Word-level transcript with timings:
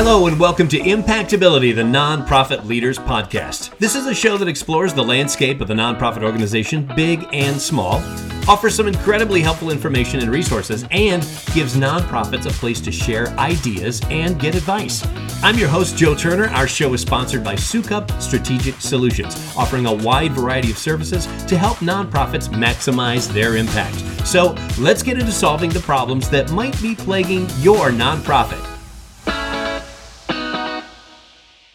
Hello, 0.00 0.28
and 0.28 0.38
welcome 0.38 0.68
to 0.68 0.78
Impactability, 0.78 1.74
the 1.74 1.82
Nonprofit 1.82 2.64
Leaders 2.64 3.00
Podcast. 3.00 3.76
This 3.78 3.96
is 3.96 4.06
a 4.06 4.14
show 4.14 4.38
that 4.38 4.46
explores 4.46 4.94
the 4.94 5.02
landscape 5.02 5.60
of 5.60 5.66
the 5.66 5.74
nonprofit 5.74 6.22
organization, 6.22 6.88
big 6.94 7.26
and 7.32 7.60
small, 7.60 7.94
offers 8.48 8.76
some 8.76 8.86
incredibly 8.86 9.40
helpful 9.40 9.72
information 9.72 10.20
and 10.20 10.30
resources, 10.30 10.84
and 10.92 11.22
gives 11.52 11.74
nonprofits 11.74 12.46
a 12.46 12.50
place 12.50 12.80
to 12.82 12.92
share 12.92 13.26
ideas 13.40 14.00
and 14.08 14.38
get 14.38 14.54
advice. 14.54 15.04
I'm 15.42 15.58
your 15.58 15.68
host, 15.68 15.96
Joe 15.96 16.14
Turner. 16.14 16.46
Our 16.50 16.68
show 16.68 16.94
is 16.94 17.00
sponsored 17.00 17.42
by 17.42 17.56
Soukup 17.56 18.22
Strategic 18.22 18.76
Solutions, 18.76 19.34
offering 19.56 19.86
a 19.86 19.92
wide 19.92 20.30
variety 20.30 20.70
of 20.70 20.78
services 20.78 21.26
to 21.48 21.58
help 21.58 21.78
nonprofits 21.78 22.46
maximize 22.50 23.26
their 23.32 23.56
impact. 23.56 23.96
So 24.24 24.54
let's 24.78 25.02
get 25.02 25.18
into 25.18 25.32
solving 25.32 25.70
the 25.70 25.80
problems 25.80 26.30
that 26.30 26.52
might 26.52 26.80
be 26.80 26.94
plaguing 26.94 27.48
your 27.58 27.90
nonprofit. 27.90 28.77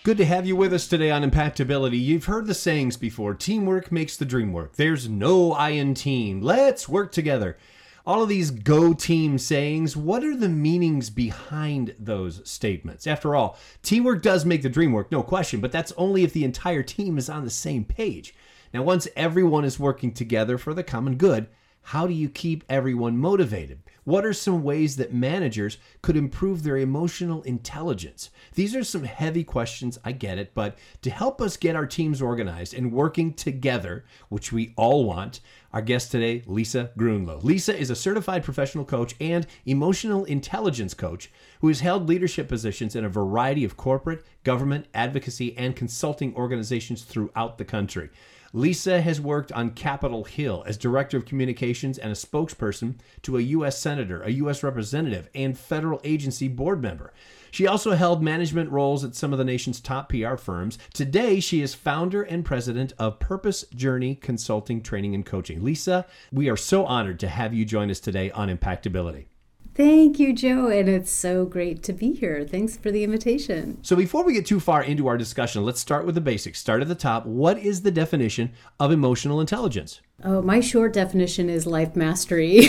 Good 0.04 0.18
to 0.18 0.26
have 0.26 0.46
you 0.46 0.58
with 0.58 0.74
us 0.74 0.86
today 0.86 1.12
on 1.12 1.24
Impactability. 1.24 1.98
You've 1.98 2.26
heard 2.26 2.46
the 2.46 2.54
sayings 2.54 2.98
before 2.98 3.34
teamwork 3.34 3.90
makes 3.90 4.18
the 4.18 4.26
dream 4.26 4.52
work. 4.52 4.76
There's 4.76 5.08
no 5.08 5.54
I 5.54 5.70
in 5.70 5.94
team. 5.94 6.42
Let's 6.42 6.90
work 6.90 7.14
together. 7.14 7.58
All 8.06 8.22
of 8.22 8.28
these 8.28 8.52
go 8.52 8.92
team 8.92 9.38
sayings, 9.38 9.96
what 9.96 10.26
are 10.26 10.36
the 10.36 10.50
meanings 10.50 11.10
behind 11.10 11.96
those 11.98 12.42
statements? 12.44 13.08
After 13.08 13.34
all, 13.34 13.58
teamwork 13.82 14.22
does 14.22 14.44
make 14.44 14.62
the 14.62 14.68
dream 14.68 14.92
work, 14.92 15.10
no 15.10 15.24
question, 15.24 15.62
but 15.62 15.72
that's 15.72 15.94
only 15.94 16.26
if 16.26 16.34
the 16.34 16.44
entire 16.44 16.84
team 16.84 17.18
is 17.18 17.30
on 17.30 17.46
the 17.46 17.50
same 17.50 17.86
page. 17.86 18.36
Now, 18.74 18.84
once 18.84 19.08
everyone 19.16 19.64
is 19.64 19.80
working 19.80 20.12
together 20.12 20.58
for 20.58 20.74
the 20.74 20.84
common 20.84 21.16
good, 21.16 21.48
how 21.84 22.08
do 22.08 22.14
you 22.14 22.30
keep 22.30 22.64
everyone 22.70 23.18
motivated? 23.18 23.80
What 24.05 24.26
are 24.26 24.34
some 24.34 24.64
ways 24.64 24.98
that 24.98 25.14
managers 25.14 25.78
could 26.02 26.18
improve 26.18 26.64
their 26.64 26.78
emotional 26.78 27.42
intelligence? 27.44 28.30
These 28.54 28.76
are 28.76 28.84
some 28.84 29.04
heavy 29.04 29.44
questions, 29.44 29.98
I 30.04 30.12
get 30.12 30.38
it, 30.38 30.54
but 30.54 30.78
to 31.04 31.09
help 31.09 31.42
us 31.42 31.56
get 31.56 31.76
our 31.76 31.86
teams 31.86 32.22
organized 32.22 32.73
and 32.73 32.92
working 32.92 33.34
together, 33.34 34.04
which 34.28 34.52
we 34.52 34.73
all 34.76 35.06
want, 35.06 35.39
our 35.72 35.81
guest 35.81 36.11
today, 36.11 36.44
Lisa 36.45 36.92
Gruenloh. 36.98 37.44
Lisa 37.44 37.78
is 37.78 37.89
a 37.89 37.95
certified 37.95 38.44
professional 38.44 38.86
coach 38.86 39.16
and 39.20 39.48
emotional 39.66 40.26
intelligence 40.26 40.94
coach 40.94 41.31
who 41.61 41.70
has 41.70 41.80
held 41.80 42.08
leadership 42.08 42.48
positions 42.48 42.95
in 42.95 43.06
a 43.06 43.09
variety 43.09 43.64
of 43.64 43.78
corporate, 43.78 44.26
government, 44.44 44.86
advocacy, 44.94 45.58
and 45.58 45.76
consulting 45.76 46.36
organizations 46.36 47.04
throughout 47.04 47.58
the 47.58 47.66
country. 47.66 48.09
Lisa 48.56 49.02
has 49.02 49.20
worked 49.20 49.52
on 49.54 49.72
Capitol 49.72 50.26
Hill 50.26 50.64
as 50.68 50.78
Director 50.78 51.18
of 51.18 51.26
Communications 51.26 51.98
and 51.98 52.12
a 52.12 52.16
spokesperson 52.16 52.94
to 53.23 53.38
a 53.38 53.42
U.S. 53.42 53.80
Senator, 53.80 54.22
a 54.22 54.30
U.S. 54.30 54.62
Representative, 54.62 55.28
and 55.34 55.58
federal 55.58 56.00
agency 56.04 56.48
board 56.48 56.80
member. 56.80 57.12
She 57.50 57.66
also 57.66 57.94
held 57.94 58.22
management 58.22 58.70
roles 58.70 59.04
at 59.04 59.16
some 59.16 59.32
of 59.32 59.40
the 59.40 59.44
nation's 59.44 59.80
top 59.80 60.08
PR 60.10 60.36
firms. 60.36 60.78
Today, 60.94 61.40
she 61.40 61.62
is 61.62 61.73
founder 61.73 62.22
and 62.22 62.45
president 62.45 62.94
of 63.00 63.18
Purpose 63.18 63.66
Journey 63.73 64.14
Consulting, 64.14 64.84
Training, 64.84 65.16
and 65.16 65.26
Coaching. 65.26 65.64
Lisa, 65.64 66.06
we 66.32 66.48
are 66.48 66.58
so 66.58 66.86
honored 66.86 67.20
to 67.22 67.30
have 67.30 67.56
you 67.56 67.66
join 67.66 67.90
us 67.90 68.00
today 68.00 68.30
on 68.32 68.56
Impactability. 68.56 69.26
Thank 69.76 70.20
you, 70.20 70.34
Joe, 70.34 70.68
and 70.68 70.88
it's 70.88 71.12
so 71.12 71.46
great 71.46 71.82
to 71.84 71.94
be 71.94 72.14
here. 72.14 72.46
Thanks 72.48 72.78
for 72.78 72.92
the 72.92 73.04
invitation. 73.04 73.80
So, 73.82 73.96
before 73.96 74.24
we 74.24 74.34
get 74.34 74.46
too 74.46 74.60
far 74.60 74.84
into 74.84 75.08
our 75.08 75.18
discussion, 75.18 75.66
let's 75.66 75.80
start 75.80 76.06
with 76.06 76.14
the 76.14 76.22
basics. 76.22 76.60
Start 76.60 76.84
at 76.84 76.88
the 76.88 76.96
top. 76.96 77.26
What 77.26 77.58
is 77.58 77.82
the 77.82 77.90
definition 77.90 78.52
of 78.80 78.92
emotional 78.92 79.42
intelligence? 79.42 80.00
Oh, 80.24 80.44
my 80.44 80.60
short 80.60 80.94
definition 80.94 81.50
is 81.50 81.66
life 81.66 81.96
mastery. 81.96 82.60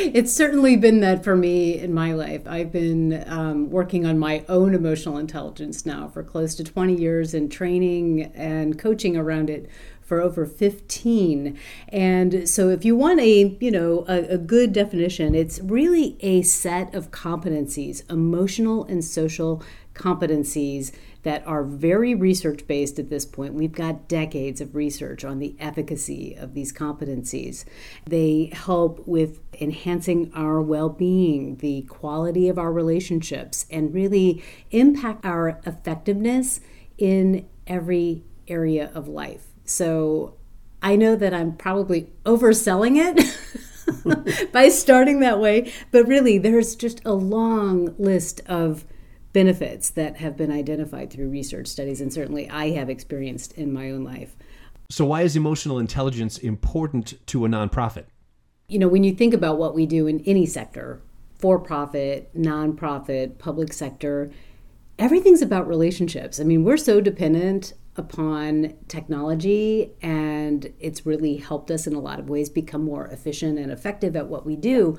it's 0.00 0.34
certainly 0.34 0.76
been 0.76 1.00
that 1.00 1.22
for 1.22 1.36
me 1.36 1.78
in 1.78 1.92
my 1.92 2.14
life. 2.14 2.46
I've 2.46 2.72
been 2.72 3.22
um, 3.26 3.68
working 3.68 4.06
on 4.06 4.18
my 4.18 4.44
own 4.48 4.74
emotional 4.74 5.18
intelligence 5.18 5.84
now 5.84 6.08
for 6.08 6.22
close 6.22 6.54
to 6.54 6.64
20 6.64 6.94
years 6.94 7.34
and 7.34 7.52
training 7.52 8.32
and 8.34 8.78
coaching 8.78 9.14
around 9.14 9.50
it 9.50 9.68
for 10.10 10.20
over 10.20 10.44
15 10.44 11.56
and 11.90 12.48
so 12.48 12.68
if 12.68 12.84
you 12.84 12.96
want 12.96 13.20
a 13.20 13.56
you 13.60 13.70
know 13.70 14.04
a, 14.08 14.34
a, 14.34 14.38
good 14.38 14.72
definition 14.72 15.36
it's 15.36 15.60
really 15.60 16.16
a 16.18 16.42
set 16.42 16.92
of 16.92 17.12
competencies 17.12 18.02
emotional 18.10 18.84
and 18.86 19.04
social 19.04 19.62
competencies 19.94 20.90
that 21.22 21.46
are 21.46 21.62
very 21.62 22.14
research 22.14 22.66
based 22.66 22.98
at 22.98 23.10
this 23.10 23.26
point. 23.26 23.52
We've 23.52 23.72
got 23.72 24.08
decades 24.08 24.60
of 24.60 24.74
research 24.74 25.24
on 25.24 25.38
the 25.38 25.54
efficacy 25.60 26.34
of 26.34 26.54
these 26.54 26.72
competencies. 26.72 27.64
They 28.06 28.50
help 28.54 29.06
with 29.06 29.40
enhancing 29.60 30.32
our 30.34 30.62
well 30.62 30.88
being, 30.88 31.56
the 31.56 31.82
quality 31.82 32.48
of 32.48 32.58
our 32.58 32.72
relationships, 32.72 33.66
and 33.70 33.92
really 33.92 34.42
impact 34.70 35.26
our 35.26 35.60
effectiveness 35.66 36.60
in 36.96 37.46
every 37.66 38.24
area 38.48 38.90
of 38.94 39.06
life. 39.06 39.49
So 39.70 40.34
I 40.82 40.96
know 40.96 41.14
that 41.16 41.32
I'm 41.32 41.56
probably 41.56 42.12
overselling 42.24 42.96
it 42.96 44.52
by 44.52 44.68
starting 44.68 45.20
that 45.20 45.38
way, 45.38 45.72
but 45.90 46.06
really 46.06 46.38
there's 46.38 46.74
just 46.74 47.00
a 47.04 47.12
long 47.12 47.94
list 47.98 48.40
of 48.46 48.84
benefits 49.32 49.90
that 49.90 50.16
have 50.16 50.36
been 50.36 50.50
identified 50.50 51.10
through 51.10 51.28
research 51.28 51.68
studies, 51.68 52.00
and 52.00 52.12
certainly 52.12 52.50
I 52.50 52.70
have 52.70 52.90
experienced 52.90 53.52
in 53.52 53.72
my 53.72 53.90
own 53.90 54.02
life. 54.02 54.34
So, 54.90 55.04
why 55.04 55.22
is 55.22 55.36
emotional 55.36 55.78
intelligence 55.78 56.36
important 56.38 57.24
to 57.28 57.44
a 57.44 57.48
nonprofit? 57.48 58.06
You 58.66 58.80
know, 58.80 58.88
when 58.88 59.04
you 59.04 59.14
think 59.14 59.34
about 59.34 59.58
what 59.58 59.74
we 59.74 59.86
do 59.86 60.08
in 60.08 60.20
any 60.26 60.46
sector, 60.46 61.00
for 61.38 61.60
profit, 61.60 62.34
nonprofit, 62.36 63.38
public 63.38 63.72
sector, 63.72 64.32
everything's 64.98 65.42
about 65.42 65.68
relationships. 65.68 66.40
I 66.40 66.44
mean, 66.44 66.64
we're 66.64 66.76
so 66.76 67.00
dependent 67.00 67.72
upon 67.96 68.74
technology 68.88 69.90
and 70.00 70.72
it's 70.78 71.04
really 71.04 71.36
helped 71.36 71.70
us 71.70 71.86
in 71.86 71.94
a 71.94 72.00
lot 72.00 72.18
of 72.18 72.30
ways 72.30 72.48
become 72.48 72.84
more 72.84 73.06
efficient 73.06 73.58
and 73.58 73.70
effective 73.72 74.14
at 74.16 74.28
what 74.28 74.46
we 74.46 74.56
do. 74.56 74.98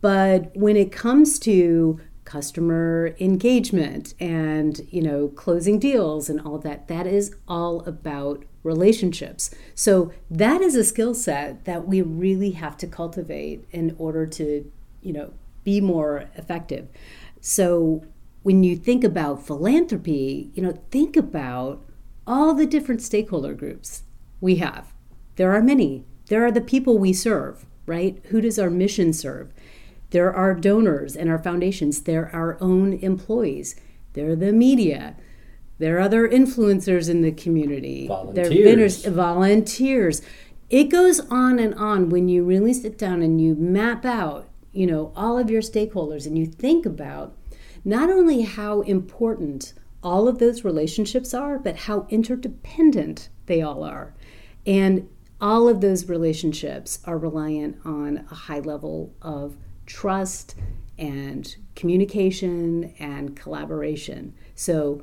But 0.00 0.56
when 0.56 0.76
it 0.76 0.92
comes 0.92 1.38
to 1.40 2.00
customer 2.24 3.16
engagement 3.18 4.14
and 4.20 4.86
you 4.90 5.02
know 5.02 5.26
closing 5.28 5.80
deals 5.80 6.28
and 6.28 6.40
all 6.42 6.58
that 6.58 6.86
that 6.86 7.04
is 7.04 7.34
all 7.48 7.80
about 7.86 8.44
relationships 8.62 9.50
so 9.74 10.12
that 10.30 10.60
is 10.60 10.76
a 10.76 10.84
skill 10.84 11.12
set 11.12 11.64
that 11.64 11.88
we 11.88 12.00
really 12.00 12.52
have 12.52 12.76
to 12.76 12.86
cultivate 12.86 13.66
in 13.72 13.96
order 13.98 14.26
to 14.26 14.70
you 15.02 15.12
know 15.12 15.32
be 15.64 15.80
more 15.80 16.28
effective 16.36 16.88
so 17.40 18.04
when 18.42 18.62
you 18.62 18.76
think 18.76 19.02
about 19.02 19.44
philanthropy 19.44 20.50
you 20.54 20.62
know 20.62 20.78
think 20.92 21.16
about 21.16 21.82
all 22.30 22.54
the 22.54 22.64
different 22.64 23.02
stakeholder 23.02 23.52
groups 23.52 24.04
we 24.40 24.56
have. 24.56 24.92
There 25.34 25.52
are 25.52 25.60
many. 25.60 26.04
There 26.28 26.46
are 26.46 26.52
the 26.52 26.60
people 26.60 26.96
we 26.96 27.12
serve, 27.12 27.66
right? 27.86 28.20
Who 28.26 28.40
does 28.40 28.56
our 28.56 28.70
mission 28.70 29.12
serve? 29.12 29.52
There 30.10 30.32
are 30.32 30.54
donors 30.54 31.16
and 31.16 31.28
our 31.28 31.42
foundations. 31.42 32.02
There 32.02 32.26
are 32.26 32.52
our 32.52 32.58
own 32.60 32.92
employees. 32.92 33.74
There 34.12 34.30
are 34.30 34.36
the 34.36 34.52
media. 34.52 35.16
There 35.78 35.96
are 35.96 36.00
other 36.00 36.28
influencers 36.28 37.10
in 37.10 37.22
the 37.22 37.32
community. 37.32 38.06
Volunteers. 38.06 38.48
There 38.48 38.60
are 38.60 38.64
vendors, 38.64 39.04
volunteers. 39.06 40.22
It 40.68 40.84
goes 40.84 41.18
on 41.30 41.58
and 41.58 41.74
on 41.74 42.10
when 42.10 42.28
you 42.28 42.44
really 42.44 42.72
sit 42.72 42.96
down 42.96 43.22
and 43.22 43.40
you 43.40 43.56
map 43.56 44.04
out, 44.04 44.48
you 44.70 44.86
know, 44.86 45.12
all 45.16 45.36
of 45.36 45.50
your 45.50 45.62
stakeholders 45.62 46.26
and 46.26 46.38
you 46.38 46.46
think 46.46 46.86
about 46.86 47.36
not 47.84 48.08
only 48.08 48.42
how 48.42 48.82
important 48.82 49.72
all 50.02 50.28
of 50.28 50.38
those 50.38 50.64
relationships 50.64 51.34
are, 51.34 51.58
but 51.58 51.76
how 51.76 52.06
interdependent 52.08 53.28
they 53.46 53.62
all 53.62 53.82
are. 53.82 54.14
And 54.66 55.08
all 55.40 55.68
of 55.68 55.80
those 55.80 56.08
relationships 56.08 57.00
are 57.04 57.18
reliant 57.18 57.78
on 57.84 58.26
a 58.30 58.34
high 58.34 58.60
level 58.60 59.14
of 59.22 59.56
trust 59.86 60.54
and 60.98 61.56
communication 61.74 62.94
and 62.98 63.34
collaboration. 63.34 64.34
So 64.54 65.02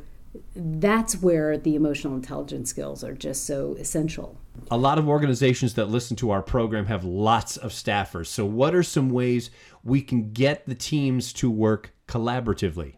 that's 0.56 1.20
where 1.22 1.58
the 1.58 1.76
emotional 1.76 2.16
intelligence 2.16 2.70
skills 2.70 3.04
are 3.04 3.14
just 3.14 3.46
so 3.46 3.76
essential. 3.80 4.38
A 4.70 4.78
lot 4.78 5.00
of 5.00 5.08
organizations 5.08 5.74
that 5.76 5.90
listen 5.90 6.16
to 6.18 6.30
our 6.32 6.42
program 6.42 6.86
have 6.86 7.04
lots 7.04 7.58
of 7.58 7.72
staffers. 7.72 8.28
So, 8.28 8.46
what 8.46 8.76
are 8.76 8.84
some 8.84 9.10
ways 9.10 9.50
we 9.84 10.02
can 10.02 10.32
get 10.32 10.66
the 10.66 10.76
teams 10.76 11.34
to 11.34 11.50
work 11.50 11.94
collaboratively? 12.08 12.96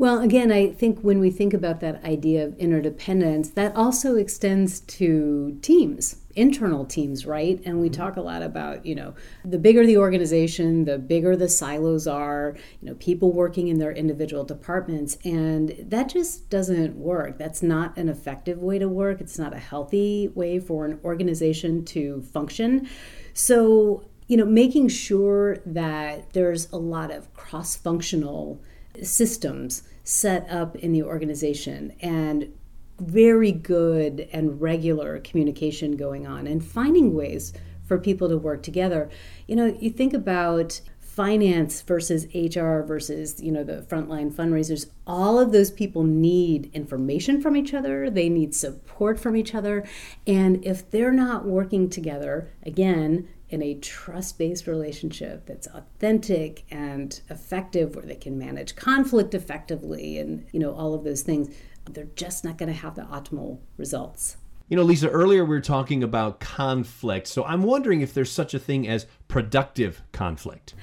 Well, 0.00 0.20
again, 0.20 0.50
I 0.50 0.70
think 0.70 1.00
when 1.00 1.20
we 1.20 1.30
think 1.30 1.52
about 1.52 1.80
that 1.80 2.02
idea 2.04 2.46
of 2.46 2.56
interdependence, 2.56 3.50
that 3.50 3.76
also 3.76 4.16
extends 4.16 4.80
to 4.80 5.58
teams, 5.60 6.16
internal 6.34 6.86
teams, 6.86 7.26
right? 7.26 7.60
And 7.66 7.82
we 7.82 7.90
mm-hmm. 7.90 8.00
talk 8.00 8.16
a 8.16 8.22
lot 8.22 8.40
about, 8.40 8.86
you 8.86 8.94
know, 8.94 9.14
the 9.44 9.58
bigger 9.58 9.84
the 9.84 9.98
organization, 9.98 10.86
the 10.86 10.96
bigger 10.96 11.36
the 11.36 11.50
silos 11.50 12.06
are, 12.06 12.56
you 12.80 12.88
know, 12.88 12.94
people 12.94 13.30
working 13.30 13.68
in 13.68 13.78
their 13.78 13.92
individual 13.92 14.42
departments. 14.42 15.18
And 15.22 15.76
that 15.78 16.08
just 16.08 16.48
doesn't 16.48 16.96
work. 16.96 17.36
That's 17.36 17.62
not 17.62 17.94
an 17.98 18.08
effective 18.08 18.62
way 18.62 18.78
to 18.78 18.88
work. 18.88 19.20
It's 19.20 19.38
not 19.38 19.52
a 19.52 19.58
healthy 19.58 20.28
way 20.28 20.60
for 20.60 20.86
an 20.86 20.98
organization 21.04 21.84
to 21.84 22.22
function. 22.22 22.88
So, 23.34 24.06
you 24.28 24.38
know, 24.38 24.46
making 24.46 24.88
sure 24.88 25.58
that 25.66 26.32
there's 26.32 26.72
a 26.72 26.78
lot 26.78 27.10
of 27.10 27.34
cross 27.34 27.76
functional 27.76 28.62
systems 29.02 29.82
set 30.04 30.48
up 30.50 30.76
in 30.76 30.92
the 30.92 31.02
organization 31.02 31.94
and 32.00 32.52
very 32.98 33.52
good 33.52 34.28
and 34.32 34.60
regular 34.60 35.18
communication 35.20 35.96
going 35.96 36.26
on 36.26 36.46
and 36.46 36.64
finding 36.64 37.14
ways 37.14 37.52
for 37.86 37.98
people 37.98 38.28
to 38.28 38.36
work 38.36 38.62
together. 38.62 39.10
You 39.46 39.56
know, 39.56 39.76
you 39.80 39.90
think 39.90 40.12
about 40.12 40.80
finance 41.20 41.82
versus 41.82 42.26
HR 42.34 42.80
versus, 42.80 43.42
you 43.42 43.52
know, 43.52 43.62
the 43.62 43.82
frontline 43.82 44.32
fundraisers, 44.32 44.88
all 45.06 45.38
of 45.38 45.52
those 45.52 45.70
people 45.70 46.02
need 46.02 46.70
information 46.72 47.42
from 47.42 47.54
each 47.54 47.74
other, 47.74 48.08
they 48.08 48.30
need 48.30 48.54
support 48.54 49.20
from 49.20 49.36
each 49.36 49.54
other, 49.54 49.86
and 50.26 50.64
if 50.64 50.90
they're 50.90 51.12
not 51.12 51.44
working 51.44 51.90
together, 51.90 52.48
again, 52.62 53.28
in 53.50 53.62
a 53.62 53.74
trust 53.74 54.38
based 54.38 54.66
relationship 54.66 55.44
that's 55.44 55.66
authentic 55.66 56.64
and 56.70 57.20
effective, 57.28 57.94
where 57.94 58.06
they 58.06 58.14
can 58.14 58.38
manage 58.38 58.74
conflict 58.74 59.34
effectively 59.34 60.16
and, 60.16 60.46
you 60.52 60.58
know, 60.58 60.72
all 60.72 60.94
of 60.94 61.04
those 61.04 61.20
things, 61.20 61.54
they're 61.90 62.08
just 62.16 62.46
not 62.46 62.56
going 62.56 62.72
to 62.72 62.78
have 62.78 62.94
the 62.94 63.02
optimal 63.02 63.58
results. 63.76 64.38
You 64.70 64.76
know, 64.76 64.84
Lisa, 64.84 65.08
earlier 65.08 65.44
we 65.44 65.56
were 65.56 65.60
talking 65.60 66.04
about 66.04 66.38
conflict. 66.38 67.26
So 67.26 67.44
I'm 67.44 67.64
wondering 67.64 68.02
if 68.02 68.14
there's 68.14 68.30
such 68.30 68.54
a 68.54 68.58
thing 68.60 68.86
as 68.86 69.04
productive 69.26 70.00
conflict. 70.12 70.74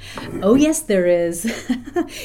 Oh, 0.42 0.56
yes, 0.56 0.82
there 0.82 1.06
is. 1.06 1.46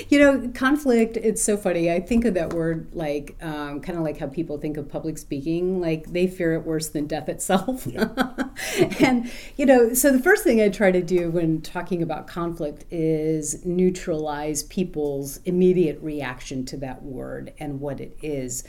you 0.08 0.18
know, 0.18 0.50
conflict, 0.56 1.16
it's 1.16 1.40
so 1.40 1.56
funny. 1.56 1.88
I 1.88 2.00
think 2.00 2.24
of 2.24 2.34
that 2.34 2.52
word 2.52 2.88
like 2.94 3.36
um, 3.40 3.80
kind 3.80 3.96
of 3.96 4.02
like 4.02 4.18
how 4.18 4.26
people 4.26 4.58
think 4.58 4.76
of 4.76 4.88
public 4.88 5.18
speaking, 5.18 5.80
like 5.80 6.12
they 6.12 6.26
fear 6.26 6.54
it 6.54 6.66
worse 6.66 6.88
than 6.88 7.06
death 7.06 7.28
itself. 7.28 7.86
Yeah. 7.86 8.08
and, 8.98 9.30
you 9.56 9.64
know, 9.64 9.94
so 9.94 10.10
the 10.10 10.22
first 10.22 10.42
thing 10.42 10.60
I 10.60 10.68
try 10.68 10.90
to 10.90 11.00
do 11.00 11.30
when 11.30 11.62
talking 11.62 12.02
about 12.02 12.26
conflict 12.26 12.86
is 12.90 13.64
neutralize 13.64 14.64
people's 14.64 15.36
immediate 15.44 16.00
reaction 16.02 16.64
to 16.66 16.76
that 16.78 17.04
word 17.04 17.52
and 17.60 17.78
what 17.78 18.00
it 18.00 18.18
is 18.20 18.64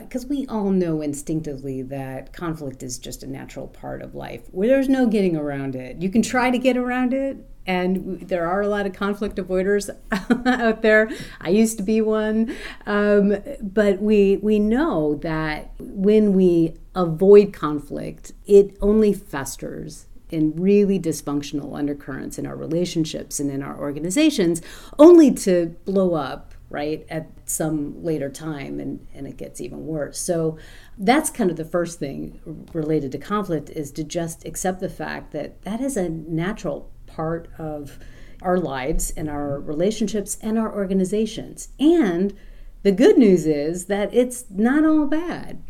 because 0.00 0.24
uh, 0.24 0.28
we 0.28 0.46
all 0.46 0.70
know 0.70 1.00
instinctively 1.00 1.82
that 1.82 2.32
conflict 2.32 2.82
is 2.82 2.98
just 2.98 3.22
a 3.22 3.26
natural 3.26 3.66
part 3.66 4.02
of 4.02 4.14
life 4.14 4.42
where 4.52 4.68
there's 4.68 4.88
no 4.88 5.06
getting 5.06 5.36
around 5.36 5.74
it. 5.74 6.00
You 6.00 6.10
can 6.10 6.22
try 6.22 6.50
to 6.50 6.58
get 6.58 6.76
around 6.76 7.12
it, 7.12 7.38
and 7.66 8.20
there 8.20 8.46
are 8.46 8.60
a 8.60 8.68
lot 8.68 8.86
of 8.86 8.92
conflict 8.92 9.36
avoiders 9.36 9.90
out 10.46 10.82
there. 10.82 11.10
I 11.40 11.48
used 11.48 11.76
to 11.78 11.82
be 11.82 12.00
one, 12.00 12.54
um, 12.86 13.36
but 13.60 14.00
we 14.00 14.38
we 14.42 14.58
know 14.60 15.16
that 15.16 15.72
when 15.80 16.34
we 16.34 16.74
avoid 16.94 17.52
conflict, 17.52 18.32
it 18.46 18.76
only 18.80 19.12
festers 19.12 20.06
in 20.30 20.54
really 20.56 20.98
dysfunctional 20.98 21.76
undercurrents 21.76 22.38
in 22.38 22.46
our 22.46 22.56
relationships 22.56 23.38
and 23.38 23.50
in 23.50 23.62
our 23.62 23.78
organizations, 23.78 24.62
only 24.98 25.30
to 25.32 25.76
blow 25.84 26.14
up 26.14 26.53
right 26.74 27.06
at 27.08 27.30
some 27.46 28.02
later 28.02 28.28
time 28.28 28.80
and, 28.80 29.06
and 29.14 29.28
it 29.28 29.36
gets 29.36 29.60
even 29.60 29.86
worse. 29.86 30.18
So 30.18 30.58
that's 30.98 31.30
kind 31.30 31.50
of 31.50 31.56
the 31.56 31.64
first 31.64 32.00
thing 32.00 32.66
related 32.72 33.12
to 33.12 33.18
conflict 33.18 33.70
is 33.70 33.92
to 33.92 34.02
just 34.02 34.44
accept 34.44 34.80
the 34.80 34.88
fact 34.88 35.32
that 35.32 35.62
that 35.62 35.80
is 35.80 35.96
a 35.96 36.08
natural 36.08 36.90
part 37.06 37.48
of 37.58 38.00
our 38.42 38.58
lives 38.58 39.12
and 39.16 39.30
our 39.30 39.60
relationships 39.60 40.36
and 40.42 40.58
our 40.58 40.74
organizations. 40.74 41.68
And 41.78 42.34
the 42.82 42.92
good 42.92 43.16
news 43.16 43.46
is 43.46 43.86
that 43.86 44.12
it's 44.12 44.44
not 44.50 44.84
all 44.84 45.06
bad 45.06 45.62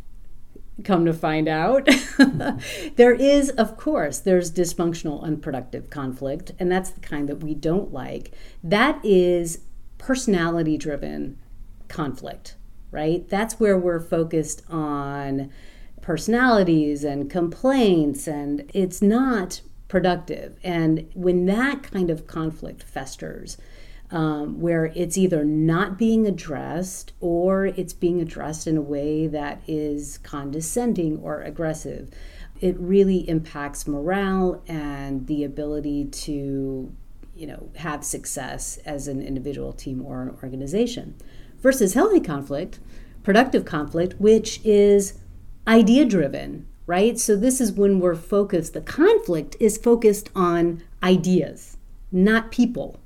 come 0.83 1.05
to 1.05 1.13
find 1.13 1.49
out. 1.49 1.89
There 2.97 3.15
is 3.15 3.51
of 3.51 3.77
course 3.77 4.19
there's 4.19 4.53
dysfunctional 4.53 5.23
unproductive 5.23 5.91
conflict 5.91 6.53
and 6.59 6.71
that's 6.71 6.91
the 6.91 7.01
kind 7.01 7.29
that 7.29 7.43
we 7.43 7.55
don't 7.55 7.93
like. 7.93 8.33
That 8.63 9.01
is 9.05 9.61
personality 10.05 10.77
driven 10.77 11.39
conflict, 11.89 12.57
right? 12.91 13.27
That's 13.31 13.59
where 13.59 13.79
we're 13.79 14.01
focused 14.01 14.63
on 14.69 15.51
personalities 16.03 17.05
and 17.05 17.31
complaints, 17.31 18.29
and 18.29 18.71
it's 18.75 19.01
not 19.01 19.63
productive. 19.89 20.59
And 20.63 21.09
when 21.15 21.47
that 21.47 21.83
kind 21.83 22.11
of 22.11 22.27
conflict 22.27 22.83
festers, 22.83 23.57
um, 24.11 24.61
where 24.61 24.93
it's 24.95 25.17
either 25.17 25.43
not 25.43 25.97
being 25.97 26.27
addressed 26.27 27.13
or 27.21 27.65
it's 27.65 27.95
being 27.95 28.21
addressed 28.21 28.67
in 28.67 28.77
a 28.77 28.83
way 28.83 29.27
that 29.27 29.63
is 29.67 30.19
condescending 30.19 31.19
or 31.21 31.41
aggressive, 31.41 32.11
it 32.61 32.79
really 32.79 33.27
impacts 33.27 33.89
morale 33.89 34.63
and 34.69 35.27
the 35.29 35.45
ability 35.45 36.05
to 36.05 36.95
you 37.35 37.47
know 37.47 37.71
have 37.77 38.05
success 38.05 38.79
as 38.85 39.09
an 39.09 39.23
individual 39.23 39.73
team 39.73 40.05
or 40.05 40.23
an 40.23 40.37
organization 40.43 41.15
versus 41.59 41.95
healthy 41.95 42.21
conflict 42.21 42.79
productive 43.23 43.65
conflict 43.65 44.15
which 44.19 44.61
is 44.65 45.15
idea 45.67 46.05
driven 46.05 46.67
right? 46.87 47.19
So 47.19 47.35
this 47.35 47.61
is 47.61 47.73
when 47.73 47.99
we're 47.99 48.15
focused 48.15 48.75
the 48.75 48.81
conflict 48.81 49.57
is 49.59 49.79
focused 49.79 50.31
on 50.35 50.83
ideas 51.03 51.77
not 52.13 52.53
people. 52.53 53.01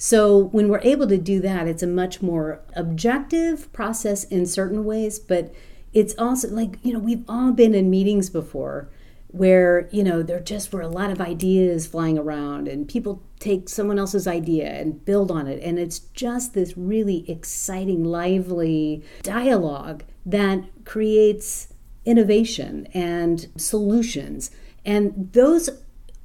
So 0.00 0.38
when 0.38 0.68
we're 0.68 0.80
able 0.82 1.08
to 1.08 1.18
do 1.18 1.40
that 1.40 1.66
it's 1.66 1.82
a 1.82 1.86
much 1.86 2.22
more 2.22 2.60
objective 2.74 3.72
process 3.72 4.24
in 4.24 4.46
certain 4.46 4.84
ways 4.84 5.18
but 5.18 5.52
it's 5.92 6.14
also 6.18 6.48
like 6.48 6.78
you 6.82 6.92
know 6.92 6.98
we've 6.98 7.24
all 7.28 7.52
been 7.52 7.74
in 7.74 7.90
meetings 7.90 8.30
before 8.30 8.88
where 9.28 9.88
you 9.92 10.02
know 10.02 10.22
there 10.22 10.40
just 10.40 10.72
were 10.72 10.80
a 10.80 10.88
lot 10.88 11.10
of 11.10 11.20
ideas 11.20 11.86
flying 11.86 12.18
around 12.18 12.66
and 12.66 12.88
people 12.88 13.22
take 13.38 13.68
someone 13.68 13.98
else's 13.98 14.26
idea 14.26 14.68
and 14.68 15.04
build 15.04 15.30
on 15.30 15.46
it. 15.46 15.62
And 15.62 15.78
it's 15.78 16.00
just 16.00 16.54
this 16.54 16.76
really 16.76 17.30
exciting 17.30 18.04
lively 18.04 19.04
dialogue 19.22 20.04
that 20.26 20.64
creates 20.84 21.68
innovation 22.04 22.88
and 22.94 23.46
solutions. 23.56 24.50
And 24.84 25.30
those 25.32 25.70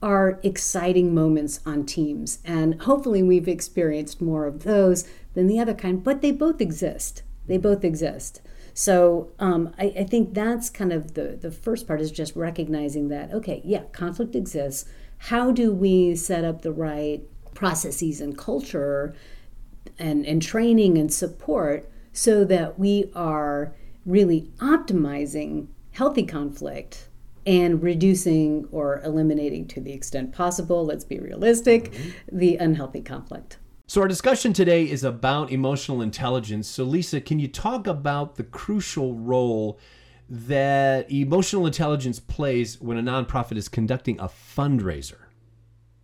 are 0.01 0.39
exciting 0.43 1.13
moments 1.13 1.59
on 1.65 1.85
teams. 1.85 2.39
And 2.43 2.81
hopefully 2.81 3.23
we've 3.23 3.47
experienced 3.47 4.21
more 4.21 4.45
of 4.45 4.63
those 4.63 5.07
than 5.33 5.47
the 5.47 5.59
other 5.59 5.73
kind 5.73 6.03
but 6.03 6.21
they 6.21 6.31
both 6.31 6.61
exist. 6.61 7.23
They 7.47 7.57
both 7.57 7.83
exist 7.83 8.41
so 8.73 9.31
um, 9.39 9.73
I, 9.77 9.93
I 9.99 10.03
think 10.03 10.33
that's 10.33 10.69
kind 10.69 10.91
of 10.91 11.13
the, 11.13 11.37
the 11.39 11.51
first 11.51 11.87
part 11.87 12.01
is 12.01 12.11
just 12.11 12.35
recognizing 12.35 13.09
that, 13.09 13.31
okay, 13.31 13.61
yeah, 13.63 13.83
conflict 13.91 14.35
exists. 14.35 14.89
How 15.17 15.51
do 15.51 15.71
we 15.71 16.15
set 16.15 16.43
up 16.43 16.61
the 16.61 16.71
right 16.71 17.21
processes 17.53 18.19
and 18.19 18.37
culture 18.37 19.15
and, 19.99 20.25
and 20.25 20.41
training 20.41 20.97
and 20.97 21.13
support 21.13 21.89
so 22.11 22.43
that 22.45 22.79
we 22.79 23.11
are 23.15 23.73
really 24.05 24.51
optimizing 24.57 25.67
healthy 25.91 26.23
conflict 26.23 27.09
and 27.45 27.83
reducing 27.83 28.67
or 28.71 29.01
eliminating 29.03 29.67
to 29.67 29.81
the 29.81 29.91
extent 29.91 30.33
possible, 30.33 30.85
let's 30.85 31.03
be 31.03 31.19
realistic, 31.19 31.91
mm-hmm. 31.91 32.37
the 32.37 32.57
unhealthy 32.57 33.01
conflict. 33.01 33.57
So, 33.85 34.01
our 34.01 34.07
discussion 34.07 34.53
today 34.53 34.89
is 34.89 35.03
about 35.03 35.51
emotional 35.51 36.01
intelligence. 36.01 36.69
So, 36.69 36.85
Lisa, 36.85 37.19
can 37.19 37.39
you 37.39 37.49
talk 37.49 37.85
about 37.85 38.35
the 38.35 38.43
crucial 38.43 39.13
role 39.13 39.77
that 40.29 41.11
emotional 41.11 41.65
intelligence 41.65 42.19
plays 42.19 42.79
when 42.79 42.97
a 42.97 43.03
nonprofit 43.03 43.57
is 43.57 43.67
conducting 43.67 44.17
a 44.21 44.29
fundraiser? 44.29 45.17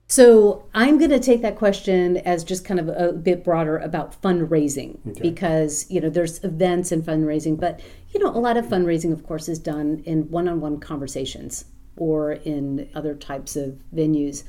So, 0.07 0.65
I'm 0.73 0.97
going 0.97 1.11
to 1.11 1.19
take 1.19 1.41
that 1.41 1.55
question 1.55 2.17
as 2.17 2.43
just 2.43 2.65
kind 2.65 2.81
of 2.81 2.89
a 2.89 3.13
bit 3.13 3.45
broader 3.45 3.77
about 3.77 4.21
fundraising 4.21 4.97
okay. 5.07 5.21
because, 5.21 5.89
you 5.89 6.01
know, 6.01 6.09
there's 6.09 6.43
events 6.43 6.91
and 6.91 7.01
fundraising, 7.01 7.57
but, 7.57 7.79
you 8.13 8.19
know, 8.19 8.29
a 8.29 8.39
lot 8.39 8.57
of 8.57 8.65
fundraising, 8.65 9.13
of 9.13 9.25
course, 9.25 9.47
is 9.47 9.57
done 9.57 10.03
in 10.05 10.29
one 10.29 10.49
on 10.49 10.59
one 10.59 10.81
conversations 10.81 11.63
or 11.95 12.33
in 12.33 12.89
other 12.93 13.15
types 13.15 13.55
of 13.55 13.79
venues. 13.95 14.43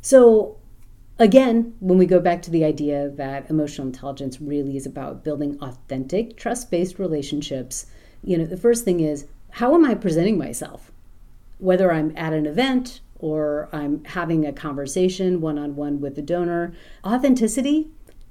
So, 0.00 0.58
Again, 1.18 1.74
when 1.78 1.96
we 1.96 2.06
go 2.06 2.18
back 2.18 2.42
to 2.42 2.50
the 2.50 2.64
idea 2.64 3.08
that 3.08 3.48
emotional 3.48 3.86
intelligence 3.86 4.40
really 4.40 4.76
is 4.76 4.84
about 4.84 5.22
building 5.22 5.56
authentic, 5.60 6.36
trust 6.36 6.70
based 6.70 6.98
relationships, 6.98 7.86
you 8.22 8.36
know, 8.36 8.44
the 8.44 8.56
first 8.56 8.84
thing 8.84 9.00
is 9.00 9.26
how 9.50 9.74
am 9.74 9.84
I 9.84 9.94
presenting 9.94 10.36
myself? 10.36 10.90
Whether 11.58 11.92
I'm 11.92 12.12
at 12.16 12.32
an 12.32 12.46
event 12.46 13.00
or 13.20 13.68
I'm 13.72 14.04
having 14.04 14.44
a 14.44 14.52
conversation 14.52 15.40
one 15.40 15.56
on 15.56 15.76
one 15.76 16.00
with 16.00 16.16
the 16.16 16.22
donor, 16.22 16.74
authenticity 17.04 17.88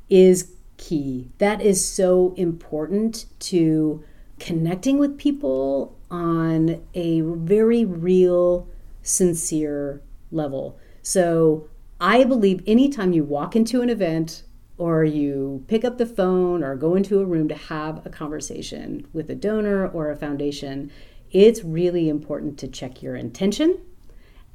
is 0.10 0.52
key. 0.76 1.32
That 1.38 1.62
is 1.62 1.88
so 1.88 2.34
important 2.36 3.26
to 3.40 4.04
connecting 4.40 4.98
with 4.98 5.18
people 5.18 5.98
on 6.12 6.84
a 6.94 7.22
very 7.22 7.86
real, 7.86 8.68
sincere 9.02 10.02
level. 10.32 10.78
So, 11.02 11.70
I 12.00 12.24
believe 12.24 12.64
anytime 12.68 13.14
you 13.14 13.24
walk 13.24 13.56
into 13.56 13.82
an 13.82 13.90
event 13.90 14.44
or 14.78 15.04
you 15.04 15.64
pick 15.68 15.86
up 15.86 15.98
the 15.98 16.06
phone 16.06 16.64
or 16.64 16.76
go 16.76 16.96
into 16.96 17.20
a 17.20 17.26
room 17.26 17.48
to 17.48 17.56
have 17.56 18.06
a 18.06 18.10
conversation 18.10 19.08
with 19.14 19.30
a 19.30 19.36
donor 19.36 19.88
or 19.88 20.10
a 20.10 20.16
foundation, 20.16 20.92
it's 21.32 21.64
really 21.64 22.10
important 22.10 22.58
to 22.60 22.68
check 22.68 23.02
your 23.02 23.16
intention 23.16 23.80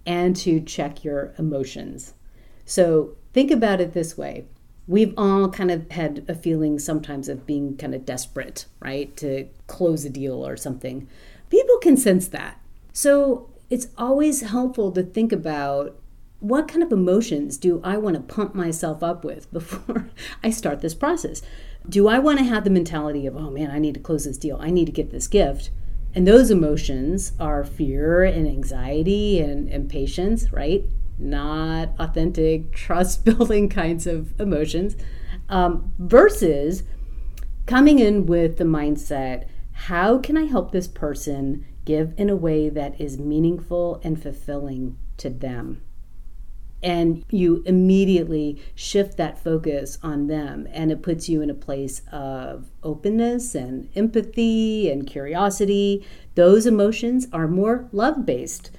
and 0.04 0.36
to 0.36 0.60
check 0.60 1.04
your 1.04 1.34
emotions. 1.38 2.14
So 2.64 3.16
think 3.32 3.50
about 3.50 3.80
it 3.80 3.92
this 3.92 4.16
way 4.16 4.46
we've 4.88 5.12
all 5.18 5.50
kind 5.50 5.70
of 5.70 5.88
had 5.90 6.24
a 6.28 6.34
feeling 6.34 6.78
sometimes 6.78 7.28
of 7.28 7.46
being 7.46 7.76
kind 7.76 7.94
of 7.94 8.06
desperate, 8.06 8.64
right, 8.80 9.14
to 9.18 9.46
close 9.66 10.04
a 10.06 10.10
deal 10.10 10.44
or 10.44 10.56
something. 10.56 11.06
People 11.50 11.76
can 11.78 11.96
sense 11.96 12.26
that. 12.28 12.58
So 12.94 13.50
it's 13.68 13.88
always 13.98 14.40
helpful 14.40 14.90
to 14.92 15.02
think 15.02 15.30
about 15.30 16.00
what 16.40 16.68
kind 16.68 16.82
of 16.82 16.92
emotions 16.92 17.56
do 17.56 17.80
I 17.82 17.96
want 17.96 18.14
to 18.14 18.34
pump 18.34 18.54
myself 18.54 19.02
up 19.02 19.24
with 19.24 19.52
before 19.52 20.10
I 20.42 20.50
start 20.50 20.80
this 20.80 20.94
process? 20.94 21.42
Do 21.88 22.08
I 22.08 22.18
want 22.18 22.38
to 22.38 22.44
have 22.44 22.64
the 22.64 22.70
mentality 22.70 23.26
of, 23.26 23.36
oh 23.36 23.50
man, 23.50 23.70
I 23.70 23.78
need 23.78 23.94
to 23.94 24.00
close 24.00 24.24
this 24.24 24.38
deal, 24.38 24.58
I 24.60 24.70
need 24.70 24.86
to 24.86 24.92
get 24.92 25.10
this 25.10 25.26
gift? 25.26 25.70
And 26.14 26.26
those 26.26 26.50
emotions 26.50 27.32
are 27.38 27.64
fear 27.64 28.24
and 28.24 28.46
anxiety 28.46 29.40
and 29.40 29.68
impatience, 29.68 30.52
right? 30.52 30.84
not 31.18 31.90
authentic, 31.98 32.72
trust 32.72 33.24
building 33.24 33.68
kinds 33.68 34.06
of 34.06 34.38
emotions, 34.40 34.96
um, 35.48 35.92
versus 35.98 36.84
coming 37.66 37.98
in 37.98 38.26
with 38.26 38.56
the 38.56 38.64
mindset 38.64 39.46
how 39.72 40.18
can 40.18 40.36
I 40.36 40.44
help 40.44 40.72
this 40.72 40.88
person 40.88 41.64
give 41.84 42.12
in 42.16 42.28
a 42.28 42.34
way 42.34 42.68
that 42.68 43.00
is 43.00 43.16
meaningful 43.16 44.00
and 44.02 44.20
fulfilling 44.20 44.98
to 45.18 45.30
them? 45.30 45.82
And 46.82 47.24
you 47.30 47.62
immediately 47.66 48.62
shift 48.74 49.16
that 49.16 49.42
focus 49.42 49.98
on 50.02 50.28
them, 50.28 50.68
and 50.70 50.92
it 50.92 51.02
puts 51.02 51.28
you 51.28 51.42
in 51.42 51.50
a 51.50 51.54
place 51.54 52.02
of 52.12 52.70
openness 52.84 53.54
and 53.56 53.88
empathy 53.96 54.88
and 54.88 55.06
curiosity. 55.06 56.06
Those 56.36 56.66
emotions 56.66 57.26
are 57.32 57.48
more 57.48 57.88
love 57.92 58.24
based 58.24 58.70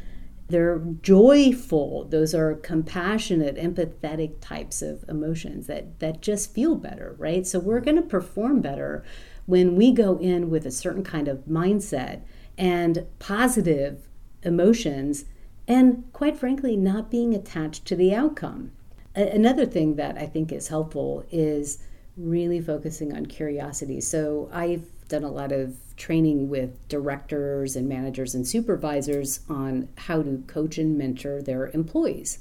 they're 0.50 0.79
joyful. 1.03 2.06
Those 2.06 2.34
are 2.34 2.56
compassionate 2.56 3.56
empathetic 3.56 4.41
types 4.41 4.82
of 4.82 5.06
emotions 5.08 5.68
that 5.68 6.00
that 6.00 6.22
just 6.22 6.53
feel 6.53 6.75
better 6.75 7.15
right? 7.18 7.46
So 7.46 7.60
we're 7.60 7.79
going 7.79 7.98
to 7.98 8.01
perform 8.01 8.62
better 8.62 9.03
when 9.46 9.75
we 9.75 9.91
go 9.91 10.18
in 10.18 10.50
with 10.50 10.65
a 10.65 10.72
certain 10.72 11.03
kind 11.03 11.27
of 11.27 11.46
mindset 11.46 12.22
and 12.58 13.06
positive 13.20 14.10
emotions 14.44 15.25
and 15.69 16.03
quite 16.11 16.38
frankly 16.38 16.75
not 16.75 17.09
being 17.09 17.33
attached 17.33 17.85
to 17.85 17.95
the 17.95 18.13
outcome 18.13 18.71
another 19.15 19.65
thing 19.65 19.95
that 19.95 20.17
i 20.17 20.25
think 20.25 20.51
is 20.51 20.67
helpful 20.67 21.23
is 21.31 21.79
really 22.17 22.59
focusing 22.59 23.15
on 23.15 23.25
curiosity 23.25 24.01
so 24.01 24.49
i've 24.51 24.83
done 25.09 25.23
a 25.23 25.31
lot 25.31 25.51
of 25.51 25.75
training 25.97 26.49
with 26.49 26.88
directors 26.88 27.75
and 27.75 27.89
managers 27.89 28.33
and 28.33 28.47
supervisors 28.47 29.41
on 29.49 29.89
how 29.97 30.21
to 30.21 30.43
coach 30.47 30.77
and 30.77 30.97
mentor 30.97 31.41
their 31.41 31.67
employees. 31.67 32.39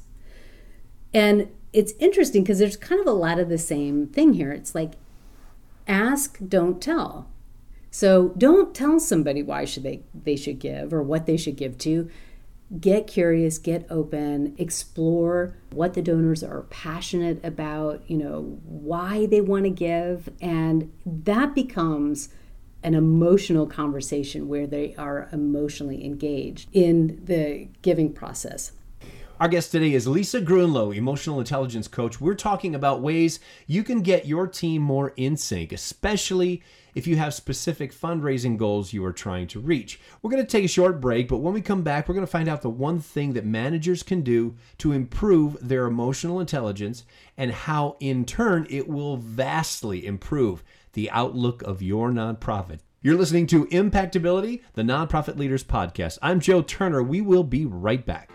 And 1.12 1.48
it's 1.72 1.92
interesting 1.98 2.44
because 2.44 2.60
there's 2.60 2.76
kind 2.76 3.00
of 3.00 3.06
a 3.06 3.12
lot 3.12 3.38
of 3.38 3.48
the 3.48 3.58
same 3.58 4.06
thing 4.06 4.34
here. 4.34 4.52
It's 4.52 4.74
like 4.74 4.92
ask, 5.88 6.38
don't 6.46 6.80
tell. 6.80 7.28
So 7.90 8.34
don't 8.38 8.74
tell 8.74 9.00
somebody 9.00 9.42
why 9.42 9.64
should 9.64 9.82
they 9.82 10.02
they 10.14 10.36
should 10.36 10.60
give 10.60 10.92
or 10.92 11.02
what 11.02 11.26
they 11.26 11.36
should 11.36 11.56
give 11.56 11.78
to. 11.78 12.08
Get 12.78 13.06
curious, 13.06 13.56
get 13.56 13.86
open, 13.88 14.54
explore 14.58 15.56
what 15.72 15.94
the 15.94 16.02
donors 16.02 16.42
are 16.42 16.62
passionate 16.64 17.42
about, 17.42 18.02
you 18.10 18.18
know, 18.18 18.60
why 18.64 19.24
they 19.24 19.40
want 19.40 19.64
to 19.64 19.70
give 19.70 20.28
and 20.40 20.92
that 21.06 21.54
becomes 21.54 22.28
an 22.82 22.94
emotional 22.94 23.66
conversation 23.66 24.48
where 24.48 24.66
they 24.66 24.94
are 24.96 25.28
emotionally 25.32 26.04
engaged 26.04 26.68
in 26.72 27.20
the 27.24 27.68
giving 27.82 28.12
process. 28.12 28.72
Our 29.40 29.48
guest 29.48 29.70
today 29.70 29.94
is 29.94 30.08
Lisa 30.08 30.40
Gruenloh, 30.40 30.96
emotional 30.96 31.38
intelligence 31.38 31.86
coach. 31.86 32.20
We're 32.20 32.34
talking 32.34 32.74
about 32.74 33.02
ways 33.02 33.38
you 33.66 33.84
can 33.84 34.02
get 34.02 34.26
your 34.26 34.48
team 34.48 34.82
more 34.82 35.12
in 35.16 35.36
sync, 35.36 35.72
especially 35.72 36.62
if 36.98 37.06
you 37.06 37.14
have 37.14 37.32
specific 37.32 37.94
fundraising 37.94 38.56
goals 38.56 38.92
you 38.92 39.04
are 39.04 39.12
trying 39.12 39.46
to 39.46 39.60
reach. 39.60 40.00
We're 40.20 40.32
going 40.32 40.44
to 40.44 40.50
take 40.50 40.64
a 40.64 40.68
short 40.68 41.00
break, 41.00 41.28
but 41.28 41.38
when 41.38 41.54
we 41.54 41.60
come 41.60 41.82
back, 41.82 42.08
we're 42.08 42.14
going 42.14 42.26
to 42.26 42.30
find 42.30 42.48
out 42.48 42.60
the 42.60 42.68
one 42.68 42.98
thing 42.98 43.34
that 43.34 43.46
managers 43.46 44.02
can 44.02 44.22
do 44.22 44.56
to 44.78 44.90
improve 44.90 45.56
their 45.60 45.86
emotional 45.86 46.40
intelligence 46.40 47.04
and 47.36 47.52
how, 47.52 47.96
in 48.00 48.24
turn, 48.24 48.66
it 48.68 48.88
will 48.88 49.16
vastly 49.16 50.04
improve 50.04 50.64
the 50.94 51.08
outlook 51.12 51.62
of 51.62 51.82
your 51.82 52.10
nonprofit. 52.10 52.80
You're 53.00 53.16
listening 53.16 53.46
to 53.46 53.66
Impactability, 53.66 54.62
the 54.72 54.82
Nonprofit 54.82 55.38
Leaders 55.38 55.62
Podcast. 55.62 56.18
I'm 56.20 56.40
Joe 56.40 56.62
Turner. 56.62 57.00
We 57.00 57.20
will 57.20 57.44
be 57.44 57.64
right 57.64 58.04
back. 58.04 58.32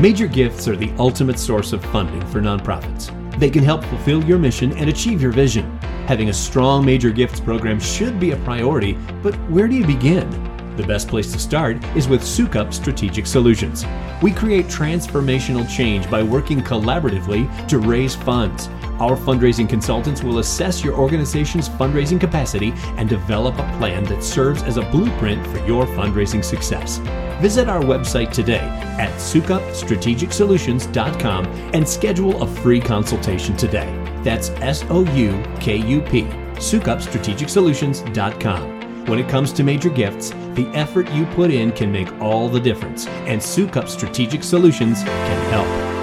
Major 0.00 0.26
gifts 0.26 0.66
are 0.66 0.76
the 0.76 0.92
ultimate 0.98 1.38
source 1.38 1.74
of 1.74 1.84
funding 1.84 2.26
for 2.28 2.40
nonprofits. 2.40 3.23
They 3.38 3.50
can 3.50 3.64
help 3.64 3.84
fulfill 3.84 4.22
your 4.24 4.38
mission 4.38 4.72
and 4.78 4.88
achieve 4.88 5.20
your 5.20 5.32
vision. 5.32 5.78
Having 6.06 6.28
a 6.28 6.32
strong 6.32 6.84
major 6.84 7.10
gifts 7.10 7.40
program 7.40 7.80
should 7.80 8.20
be 8.20 8.30
a 8.30 8.36
priority, 8.38 8.98
but 9.22 9.34
where 9.50 9.68
do 9.68 9.74
you 9.74 9.86
begin? 9.86 10.53
The 10.76 10.82
best 10.82 11.08
place 11.08 11.32
to 11.32 11.38
start 11.38 11.82
is 11.96 12.08
with 12.08 12.20
Soukup 12.22 12.74
Strategic 12.74 13.26
Solutions. 13.26 13.86
We 14.20 14.32
create 14.32 14.66
transformational 14.66 15.68
change 15.68 16.10
by 16.10 16.20
working 16.22 16.62
collaboratively 16.62 17.68
to 17.68 17.78
raise 17.78 18.16
funds. 18.16 18.68
Our 18.98 19.16
fundraising 19.16 19.68
consultants 19.68 20.24
will 20.24 20.40
assess 20.40 20.82
your 20.82 20.94
organization's 20.94 21.68
fundraising 21.68 22.18
capacity 22.18 22.72
and 22.96 23.08
develop 23.08 23.54
a 23.54 23.76
plan 23.78 24.02
that 24.04 24.24
serves 24.24 24.64
as 24.64 24.76
a 24.76 24.82
blueprint 24.82 25.46
for 25.46 25.64
your 25.66 25.86
fundraising 25.86 26.44
success. 26.44 26.98
Visit 27.40 27.68
our 27.68 27.82
website 27.82 28.32
today 28.32 28.66
at 28.98 29.12
soukupstrategicsolutions.com 29.12 31.46
and 31.74 31.88
schedule 31.88 32.42
a 32.42 32.46
free 32.46 32.80
consultation 32.80 33.56
today. 33.56 33.88
That's 34.22 34.50
S 34.60 34.84
O 34.90 35.04
U 35.14 35.42
K 35.60 35.76
U 35.76 36.00
P, 36.00 36.22
soukupstrategicsolutions.com. 36.54 38.74
When 39.06 39.18
it 39.18 39.28
comes 39.28 39.52
to 39.52 39.62
major 39.62 39.90
gifts, 39.90 40.32
the 40.54 40.66
effort 40.68 41.10
you 41.10 41.26
put 41.26 41.50
in 41.50 41.72
can 41.72 41.90
make 41.90 42.12
all 42.20 42.48
the 42.48 42.60
difference, 42.60 43.06
and 43.26 43.40
Soukup 43.40 43.88
Strategic 43.88 44.42
Solutions 44.42 45.02
can 45.02 45.50
help. 45.50 45.94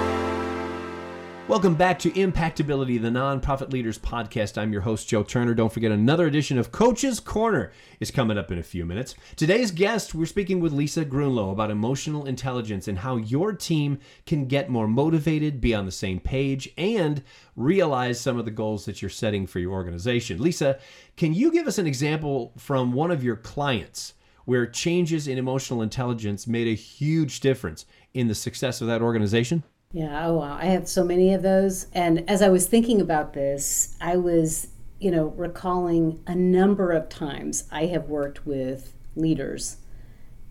Welcome 1.48 1.74
back 1.74 1.98
to 1.98 2.10
Impactability, 2.12 3.02
the 3.02 3.10
Nonprofit 3.10 3.72
Leaders 3.72 3.98
Podcast. 3.98 4.56
I'm 4.56 4.72
your 4.72 4.82
host, 4.82 5.08
Joe 5.08 5.22
Turner. 5.22 5.54
Don't 5.54 5.72
forget, 5.72 5.92
another 5.92 6.26
edition 6.26 6.56
of 6.56 6.72
Coach's 6.72 7.20
Corner 7.20 7.72
is 8.00 8.10
coming 8.10 8.38
up 8.38 8.50
in 8.50 8.58
a 8.58 8.62
few 8.62 8.86
minutes. 8.86 9.14
Today's 9.36 9.70
guest, 9.70 10.14
we're 10.14 10.24
speaking 10.24 10.60
with 10.60 10.72
Lisa 10.72 11.04
Gruenloh 11.04 11.52
about 11.52 11.70
emotional 11.70 12.24
intelligence 12.24 12.88
and 12.88 12.98
how 12.98 13.16
your 13.16 13.52
team 13.52 13.98
can 14.24 14.46
get 14.46 14.70
more 14.70 14.88
motivated, 14.88 15.60
be 15.60 15.74
on 15.74 15.84
the 15.84 15.92
same 15.92 16.20
page, 16.20 16.72
and 16.78 17.22
realize 17.54 18.18
some 18.18 18.38
of 18.38 18.44
the 18.46 18.50
goals 18.50 18.86
that 18.86 19.02
you're 19.02 19.10
setting 19.10 19.46
for 19.46 19.58
your 19.58 19.72
organization. 19.72 20.40
Lisa, 20.40 20.78
can 21.16 21.34
you 21.34 21.52
give 21.52 21.66
us 21.66 21.76
an 21.76 21.86
example 21.86 22.54
from 22.56 22.92
one 22.92 23.10
of 23.10 23.22
your 23.22 23.36
clients 23.36 24.14
where 24.44 24.66
changes 24.66 25.28
in 25.28 25.38
emotional 25.38 25.82
intelligence 25.82 26.46
made 26.46 26.66
a 26.66 26.74
huge 26.74 27.40
difference 27.40 27.86
in 28.14 28.28
the 28.28 28.34
success 28.34 28.80
of 28.80 28.86
that 28.88 29.02
organization? 29.02 29.62
Yeah, 29.92 30.26
oh 30.26 30.38
wow. 30.38 30.56
I 30.60 30.66
have 30.66 30.88
so 30.88 31.04
many 31.04 31.34
of 31.34 31.42
those. 31.42 31.86
And 31.92 32.28
as 32.28 32.42
I 32.42 32.48
was 32.48 32.66
thinking 32.66 33.00
about 33.00 33.34
this, 33.34 33.96
I 34.00 34.16
was, 34.16 34.68
you 34.98 35.10
know, 35.10 35.26
recalling 35.26 36.22
a 36.26 36.34
number 36.34 36.92
of 36.92 37.08
times 37.08 37.64
I 37.70 37.86
have 37.86 38.08
worked 38.08 38.46
with 38.46 38.94
leaders 39.14 39.76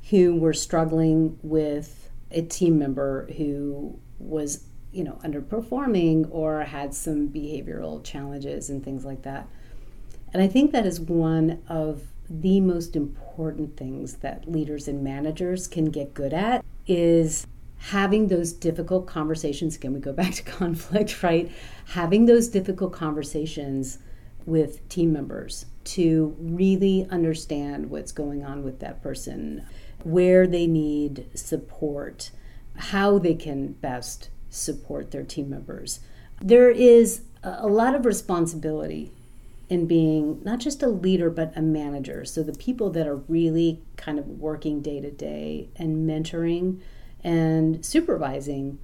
who 0.10 0.36
were 0.36 0.54
struggling 0.54 1.38
with 1.42 2.10
a 2.30 2.44
team 2.44 2.78
member 2.78 3.28
who 3.38 4.00
was, 4.20 4.66
you 4.92 5.04
know, 5.04 5.20
underperforming 5.24 6.28
or 6.32 6.62
had 6.62 6.94
some 6.94 7.30
behavioral 7.30 8.04
challenges 8.04 8.70
and 8.70 8.84
things 8.84 9.06
like 9.06 9.24
that. 9.24 9.48
And 10.34 10.42
I 10.42 10.48
think 10.48 10.72
that 10.72 10.86
is 10.86 11.00
one 11.00 11.62
of 11.68 12.04
the 12.40 12.62
most 12.62 12.96
important 12.96 13.76
things 13.76 14.18
that 14.18 14.50
leaders 14.50 14.88
and 14.88 15.04
managers 15.04 15.68
can 15.68 15.86
get 15.86 16.14
good 16.14 16.34
at 16.34 16.64
is 16.88 17.46
having 17.78 18.28
those 18.28 18.54
difficult 18.54 19.08
conversations. 19.08 19.76
Again 19.76 19.94
we 19.94 20.00
go 20.00 20.14
back 20.14 20.34
to 20.36 20.44
conflict 20.60 21.22
right? 21.24 21.52
Having 21.88 22.26
those 22.26 22.48
difficult 22.48 22.94
conversations 22.94 24.00
with 24.46 24.88
team 24.90 25.12
members 25.14 25.66
to 25.84 26.36
really 26.40 27.08
understand 27.10 27.90
what's 27.90 28.12
going 28.12 28.44
on 28.44 28.64
with 28.64 28.80
that 28.80 29.02
person 29.02 29.66
where 30.04 30.48
they 30.48 30.68
need 30.68 31.28
support 31.36 32.32
how 32.78 33.20
they 33.20 33.36
can 33.36 33.74
best 33.74 34.30
support 34.50 35.12
their 35.12 35.24
team 35.24 35.50
members. 35.50 36.00
There 36.42 36.70
is 36.70 37.22
a 37.44 37.68
lot 37.68 37.96
of 37.96 38.06
responsibility 38.06 39.12
in 39.72 39.88
being 39.88 40.44
not 40.44 40.60
just 40.60 40.84
a 40.84 40.88
leader 40.88 41.30
but 41.30 41.56
a 41.56 41.62
manager 41.62 42.26
so 42.26 42.44
the 42.44 42.52
people 42.52 42.90
that 42.90 43.08
are 43.08 43.16
really 43.16 43.82
kind 43.96 44.20
of 44.20 44.28
working 44.28 44.82
day 44.82 45.00
to 45.00 45.10
day 45.10 45.70
and 45.78 46.08
mentoring 46.08 46.82
and 47.24 47.86
supervising 47.86 48.78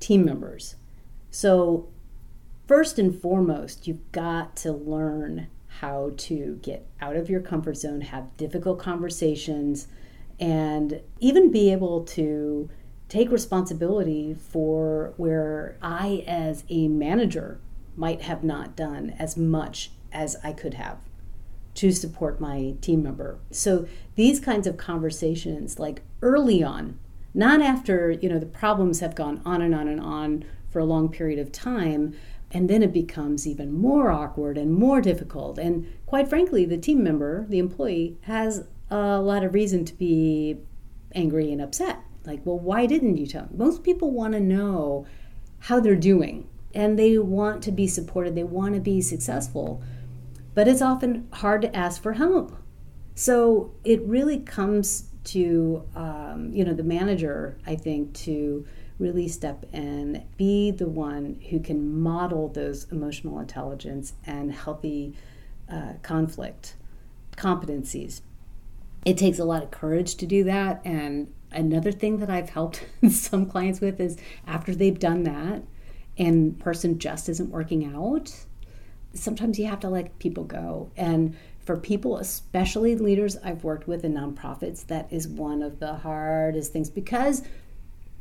team 0.00 0.22
members. 0.22 0.76
So, 1.30 1.88
first 2.66 2.98
and 2.98 3.18
foremost, 3.18 3.86
you've 3.86 4.12
got 4.12 4.54
to 4.56 4.72
learn 4.72 5.48
how 5.80 6.12
to 6.16 6.58
get 6.62 6.86
out 7.00 7.16
of 7.16 7.30
your 7.30 7.40
comfort 7.40 7.76
zone, 7.78 8.02
have 8.02 8.36
difficult 8.36 8.78
conversations, 8.78 9.88
and 10.38 11.00
even 11.20 11.50
be 11.50 11.72
able 11.72 12.04
to 12.04 12.68
take 13.08 13.30
responsibility 13.30 14.34
for 14.34 15.14
where 15.16 15.76
I, 15.80 16.22
as 16.26 16.64
a 16.68 16.88
manager, 16.88 17.60
might 17.96 18.22
have 18.22 18.42
not 18.44 18.76
done 18.76 19.14
as 19.18 19.36
much 19.36 19.90
as 20.14 20.36
I 20.42 20.52
could 20.52 20.74
have 20.74 20.98
to 21.74 21.90
support 21.90 22.40
my 22.40 22.74
team 22.80 23.02
member. 23.02 23.38
So 23.50 23.86
these 24.14 24.40
kinds 24.40 24.66
of 24.66 24.76
conversations, 24.76 25.78
like 25.78 26.02
early 26.22 26.62
on, 26.62 26.98
not 27.34 27.60
after 27.60 28.12
you 28.12 28.28
know 28.28 28.38
the 28.38 28.46
problems 28.46 29.00
have 29.00 29.14
gone 29.14 29.42
on 29.44 29.60
and 29.60 29.74
on 29.74 29.88
and 29.88 30.00
on 30.00 30.44
for 30.70 30.78
a 30.78 30.84
long 30.84 31.08
period 31.08 31.38
of 31.38 31.50
time, 31.50 32.14
and 32.52 32.70
then 32.70 32.82
it 32.82 32.92
becomes 32.92 33.46
even 33.46 33.72
more 33.72 34.10
awkward 34.10 34.56
and 34.56 34.72
more 34.72 35.00
difficult. 35.00 35.58
And 35.58 35.92
quite 36.06 36.28
frankly, 36.28 36.64
the 36.64 36.78
team 36.78 37.02
member, 37.02 37.44
the 37.48 37.58
employee, 37.58 38.16
has 38.22 38.64
a 38.90 39.20
lot 39.20 39.42
of 39.42 39.52
reason 39.52 39.84
to 39.84 39.94
be 39.94 40.58
angry 41.14 41.50
and 41.50 41.60
upset. 41.60 41.98
Like, 42.24 42.40
well, 42.44 42.58
why 42.58 42.86
didn't 42.86 43.16
you 43.16 43.26
tell 43.26 43.42
me? 43.42 43.48
Most 43.56 43.82
people 43.82 44.12
want 44.12 44.34
to 44.34 44.40
know 44.40 45.06
how 45.58 45.80
they're 45.80 45.96
doing 45.96 46.48
and 46.74 46.98
they 46.98 47.18
want 47.18 47.62
to 47.64 47.72
be 47.72 47.86
supported, 47.86 48.34
they 48.34 48.44
want 48.44 48.74
to 48.74 48.80
be 48.80 49.00
successful 49.00 49.82
but 50.54 50.68
it's 50.68 50.82
often 50.82 51.28
hard 51.32 51.62
to 51.62 51.76
ask 51.76 52.02
for 52.02 52.14
help. 52.14 52.56
So 53.14 53.74
it 53.84 54.02
really 54.02 54.40
comes 54.40 55.08
to 55.24 55.82
um, 55.94 56.50
you 56.52 56.64
know 56.64 56.74
the 56.74 56.82
manager, 56.82 57.58
I 57.66 57.76
think, 57.76 58.14
to 58.14 58.66
really 58.98 59.28
step 59.28 59.64
in, 59.72 60.24
be 60.36 60.70
the 60.70 60.88
one 60.88 61.40
who 61.50 61.60
can 61.60 62.00
model 62.00 62.48
those 62.48 62.84
emotional 62.92 63.40
intelligence 63.40 64.14
and 64.26 64.52
healthy 64.52 65.14
uh, 65.70 65.94
conflict 66.02 66.76
competencies. 67.36 68.20
It 69.04 69.18
takes 69.18 69.38
a 69.38 69.44
lot 69.44 69.62
of 69.62 69.70
courage 69.70 70.14
to 70.16 70.26
do 70.26 70.44
that. 70.44 70.80
And 70.84 71.32
another 71.50 71.92
thing 71.92 72.18
that 72.18 72.30
I've 72.30 72.50
helped 72.50 72.86
some 73.10 73.46
clients 73.46 73.80
with 73.80 74.00
is 74.00 74.16
after 74.46 74.74
they've 74.74 74.98
done 74.98 75.24
that 75.24 75.62
and 76.16 76.58
person 76.58 76.98
just 76.98 77.28
isn't 77.28 77.50
working 77.50 77.92
out, 77.92 78.32
sometimes 79.14 79.58
you 79.58 79.66
have 79.66 79.80
to 79.80 79.88
let 79.88 80.18
people 80.18 80.44
go. 80.44 80.90
And 80.96 81.36
for 81.64 81.76
people, 81.76 82.18
especially 82.18 82.94
leaders 82.94 83.36
I've 83.42 83.64
worked 83.64 83.88
with 83.88 84.04
in 84.04 84.14
nonprofits, 84.14 84.86
that 84.86 85.10
is 85.10 85.26
one 85.26 85.62
of 85.62 85.80
the 85.80 85.94
hardest 85.94 86.72
things 86.72 86.90
because 86.90 87.42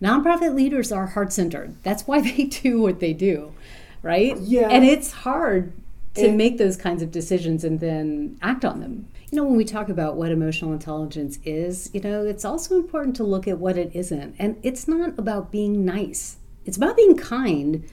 nonprofit 0.01 0.55
leaders 0.55 0.91
are 0.91 1.07
heart 1.07 1.33
centered. 1.33 1.75
That's 1.83 2.07
why 2.07 2.21
they 2.31 2.45
do 2.45 2.81
what 2.81 3.00
they 3.00 3.13
do, 3.13 3.53
right? 4.01 4.38
Yeah. 4.38 4.69
And 4.69 4.85
it's 4.85 5.12
hard 5.12 5.73
to 6.15 6.27
and, 6.27 6.38
make 6.38 6.57
those 6.57 6.77
kinds 6.77 7.01
of 7.01 7.12
decisions 7.12 7.63
and 7.63 7.79
then 7.79 8.38
act 8.41 8.63
on 8.63 8.79
them. 8.79 9.07
You 9.31 9.38
know, 9.38 9.45
when 9.45 9.57
we 9.57 9.65
talk 9.65 9.89
about 9.89 10.15
what 10.15 10.31
emotional 10.31 10.71
intelligence 10.71 11.39
is, 11.43 11.89
you 11.91 12.00
know, 12.00 12.23
it's 12.23 12.45
also 12.45 12.75
important 12.75 13.15
to 13.15 13.23
look 13.23 13.47
at 13.47 13.57
what 13.57 13.77
it 13.77 13.91
isn't. 13.95 14.35
And 14.38 14.57
it's 14.62 14.88
not 14.88 15.17
about 15.17 15.51
being 15.51 15.83
nice, 15.83 16.38
it's 16.65 16.77
about 16.77 16.95
being 16.95 17.17
kind 17.17 17.83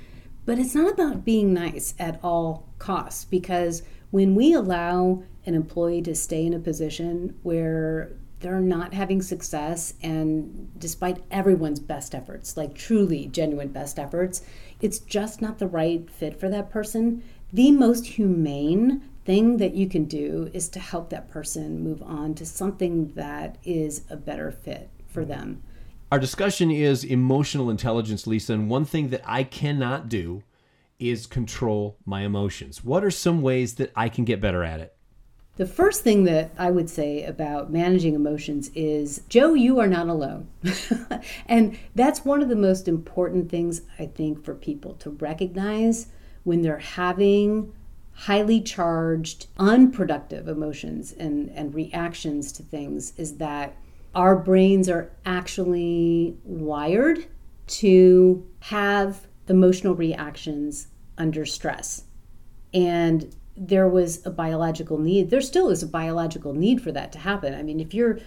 but 0.45 0.59
it's 0.59 0.75
not 0.75 0.93
about 0.93 1.25
being 1.25 1.53
nice 1.53 1.95
at 1.99 2.19
all 2.23 2.67
costs 2.79 3.25
because 3.25 3.83
when 4.11 4.35
we 4.35 4.53
allow 4.53 5.23
an 5.47 5.55
employee 5.55 6.03
to 6.03 6.15
stay 6.15 6.45
in 6.45 6.55
a 6.55 6.59
position 6.59 7.39
where 7.43 8.13
they're 8.41 8.61
not 8.61 8.95
having 8.95 9.21
success 9.21 9.95
and 10.03 10.71
despite 10.79 11.23
everyone's 11.31 11.81
best 11.81 12.15
efforts 12.15 12.57
like 12.57 12.75
truly 12.75 13.27
genuine 13.27 13.69
best 13.69 13.99
efforts 13.99 14.43
it's 14.81 14.99
just 14.99 15.43
not 15.43 15.59
the 15.59 15.67
right 15.67 16.11
fit 16.11 16.39
for 16.39 16.49
that 16.49 16.71
person 16.71 17.23
the 17.53 17.71
most 17.71 18.07
humane 18.07 19.03
thing 19.25 19.59
that 19.59 19.75
you 19.75 19.87
can 19.89 20.05
do 20.05 20.51
is 20.55 20.69
to 20.69 20.79
help 20.79 21.11
that 21.11 21.31
person 21.31 21.85
move 21.85 22.03
on 22.03 22.35
to 22.35 22.47
something 22.47 23.13
that 23.15 23.59
is 23.63 24.03
a 24.09 24.17
better 24.17 24.51
fit 24.51 24.89
for 25.07 25.21
mm-hmm. 25.21 25.31
them 25.31 25.63
our 26.11 26.19
discussion 26.19 26.71
is 26.71 27.05
emotional 27.05 27.71
intelligence, 27.71 28.27
Lisa, 28.27 28.55
and 28.55 28.69
one 28.69 28.85
thing 28.85 29.11
that 29.11 29.23
I 29.25 29.45
cannot 29.45 30.09
do 30.09 30.43
is 30.99 31.27
control 31.27 31.97
my 32.05 32.23
emotions. 32.23 32.85
What 32.85 33.05
are 33.05 33.11
some 33.11 33.43
ways 33.43 33.75
that 33.77 33.93
I 33.95 34.09
can 34.09 34.25
get 34.25 34.41
better 34.41 34.65
at 34.65 34.81
it? 34.81 34.95
The 35.57 35.67
first 35.67 36.03
thing 36.03 36.25
that 36.25 36.53
I 36.59 36.71
would 36.71 36.89
say 36.89 37.25
about 37.25 37.71
managing 37.71 38.15
emotions 38.15 38.71
is 38.75 39.23
Joe, 39.29 39.55
you 39.55 39.79
are 39.79 39.87
not 39.87 40.09
alone. 40.09 40.49
and 41.47 41.79
that's 41.95 42.25
one 42.25 42.43
of 42.43 42.49
the 42.49 42.57
most 42.57 42.89
important 42.89 43.51
things 43.51 43.83
I 43.99 44.07
think 44.07 44.45
for 44.45 44.55
people 44.55 44.95
to 44.95 45.11
recognize 45.11 46.07
when 46.45 46.63
they're 46.63 46.79
having 46.79 47.73
highly 48.13 48.61
charged, 48.61 49.47
unproductive 49.59 50.49
emotions 50.49 51.13
and, 51.13 51.51
and 51.51 51.75
reactions 51.75 52.53
to 52.53 52.63
things 52.63 53.13
is 53.17 53.37
that 53.37 53.77
our 54.15 54.37
brains 54.37 54.89
are 54.89 55.11
actually 55.25 56.37
wired 56.45 57.27
to 57.67 58.47
have 58.61 59.27
emotional 59.49 59.95
reactions 59.95 60.89
under 61.19 61.45
stress. 61.45 62.05
And 62.73 63.35
there 63.57 63.89
was 63.89 64.25
a 64.25 64.31
biological 64.31 64.99
need. 64.99 65.31
There 65.31 65.41
still 65.41 65.69
is 65.69 65.83
a 65.83 65.87
biological 65.87 66.55
need 66.55 66.83
for 66.83 66.93
that 66.93 67.13
to 67.13 67.19
happen. 67.19 67.55
I 67.55 67.63
mean, 67.63 67.79
if 67.79 67.93
you're 67.93 68.19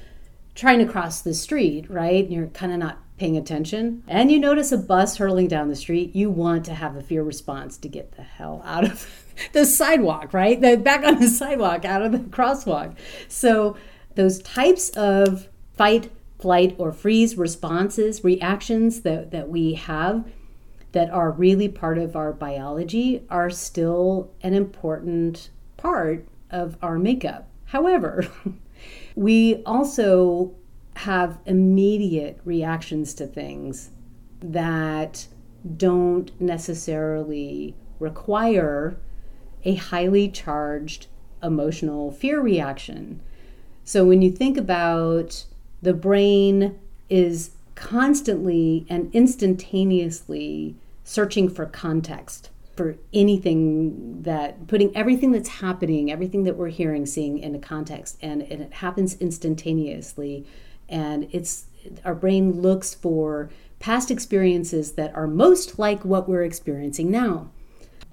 trying 0.56 0.80
to 0.80 0.92
cross 0.92 1.22
the 1.22 1.34
street, 1.34 1.90
right, 1.90 2.24
and 2.24 2.34
you're 2.34 2.48
kind 2.48 2.72
of 2.72 2.78
not 2.78 3.00
paying 3.18 3.36
attention, 3.36 4.04
and 4.08 4.32
you 4.32 4.40
notice 4.40 4.72
a 4.72 4.78
bus 4.78 5.18
hurling 5.18 5.48
down 5.48 5.70
the 5.70 5.76
street, 5.76 6.16
you 6.16 6.30
want 6.30 6.66
to 6.66 6.74
have 6.74 6.96
a 6.96 7.02
fear 7.02 7.24
response 7.24 7.78
to 7.78 7.88
get 7.88 8.16
the 8.16 8.22
hell 8.22 8.62
out 8.66 8.84
of 8.84 9.26
the 9.54 9.66
sidewalk, 9.66 10.34
right? 10.34 10.62
The, 10.62 10.78
back 10.78 11.04
on 11.04 11.20
the 11.20 11.28
sidewalk, 11.28 11.86
out 11.86 12.04
of 12.04 12.12
the 12.12 12.20
crosswalk. 12.20 12.96
So, 13.28 13.76
those 14.16 14.44
types 14.44 14.90
of 14.92 15.48
fight, 15.76 16.12
flight, 16.40 16.76
or 16.78 16.92
freeze 16.92 17.38
responses, 17.38 18.24
reactions 18.24 19.02
that, 19.02 19.32
that 19.32 19.50
we 19.50 19.74
have 19.74 20.26
that 20.94 21.10
are 21.10 21.32
really 21.32 21.68
part 21.68 21.98
of 21.98 22.16
our 22.16 22.32
biology 22.32 23.24
are 23.30 23.50
still 23.50 24.32
an 24.42 24.54
important 24.54 25.50
part 25.78 26.26
of 26.52 26.78
our 26.82 27.00
makeup. 27.00 27.50
However, 27.66 28.28
we 29.16 29.64
also 29.66 30.54
have 30.98 31.40
immediate 31.46 32.40
reactions 32.46 33.14
to 33.16 33.26
things 33.26 33.90
that 34.42 35.28
don't 35.78 36.40
necessarily 36.40 37.76
require 38.00 38.98
a 39.64 39.76
highly 39.76 40.30
charged 40.30 41.08
emotional 41.42 42.12
fear 42.12 42.40
reaction. 42.40 43.22
So 43.84 44.06
when 44.06 44.22
you 44.22 44.32
think 44.32 44.58
about 44.58 45.46
the 45.84 45.94
brain 45.94 46.80
is 47.10 47.52
constantly 47.76 48.86
and 48.90 49.14
instantaneously 49.14 50.76
searching 51.04 51.50
for 51.50 51.66
context 51.66 52.50
for 52.76 52.96
anything 53.14 54.22
that 54.24 54.66
putting 54.68 54.96
everything 54.96 55.32
that's 55.32 55.50
happening 55.50 56.10
everything 56.10 56.46
that 56.46 56.56
we're 56.56 56.70
hearing 56.70 57.06
seeing 57.06 57.38
in 57.38 57.54
a 57.54 57.60
context 57.60 58.18
and, 58.22 58.42
and 58.44 58.62
it 58.62 58.74
happens 58.76 59.16
instantaneously. 59.20 60.46
And 60.90 61.28
it's 61.32 61.66
our 62.06 62.16
brain 62.16 62.62
looks 62.62 62.94
for 62.94 63.50
past 63.80 64.10
experiences 64.10 64.94
that 64.94 65.14
are 65.14 65.28
most 65.28 65.78
like 65.78 66.06
what 66.06 66.30
we're 66.30 66.44
experiencing 66.44 67.12
now. 67.12 67.50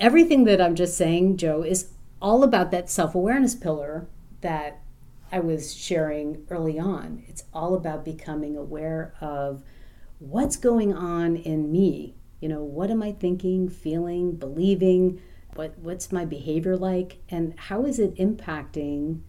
Everything 0.00 0.44
that 0.44 0.60
i'm 0.60 0.74
just 0.74 0.96
saying 0.96 1.36
joe 1.36 1.62
is 1.62 1.90
all 2.22 2.42
about 2.42 2.70
that 2.70 2.90
self-awareness 2.90 3.54
pillar 3.54 4.06
that 4.40 4.80
I 5.32 5.40
was 5.40 5.74
sharing 5.74 6.44
early 6.50 6.78
on. 6.78 7.24
It's 7.28 7.44
all 7.52 7.74
about 7.74 8.04
becoming 8.04 8.56
aware 8.56 9.14
of 9.20 9.62
what's 10.18 10.56
going 10.56 10.92
on 10.92 11.36
in 11.36 11.70
me. 11.70 12.16
You 12.40 12.48
know, 12.48 12.62
what 12.62 12.90
am 12.90 13.02
I 13.02 13.12
thinking, 13.12 13.68
feeling, 13.68 14.36
believing? 14.36 15.20
What 15.54 15.78
what's 15.78 16.12
my 16.12 16.24
behavior 16.24 16.76
like 16.76 17.18
and 17.28 17.58
how 17.58 17.84
is 17.84 17.98
it 17.98 18.14
impacting 18.16 19.20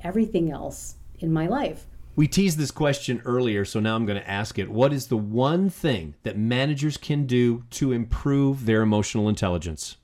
everything 0.00 0.50
else 0.50 0.96
in 1.18 1.32
my 1.32 1.46
life? 1.46 1.86
We 2.16 2.26
teased 2.26 2.56
this 2.58 2.70
question 2.70 3.20
earlier, 3.26 3.66
so 3.66 3.78
now 3.78 3.94
I'm 3.94 4.06
going 4.06 4.18
to 4.18 4.28
ask 4.30 4.58
it. 4.58 4.70
What 4.70 4.94
is 4.94 5.08
the 5.08 5.18
one 5.18 5.68
thing 5.68 6.14
that 6.22 6.38
managers 6.38 6.96
can 6.96 7.26
do 7.26 7.64
to 7.72 7.92
improve 7.92 8.64
their 8.64 8.80
emotional 8.80 9.28
intelligence? 9.28 9.98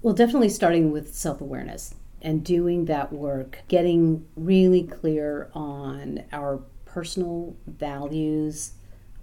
Well, 0.00 0.14
definitely 0.14 0.48
starting 0.48 0.92
with 0.92 1.14
self 1.14 1.40
awareness 1.42 1.94
and 2.22 2.44
doing 2.44 2.86
that 2.86 3.12
work, 3.12 3.62
getting 3.68 4.26
really 4.36 4.82
clear 4.82 5.50
on 5.54 6.24
our 6.32 6.60
personal 6.84 7.54
values, 7.66 8.72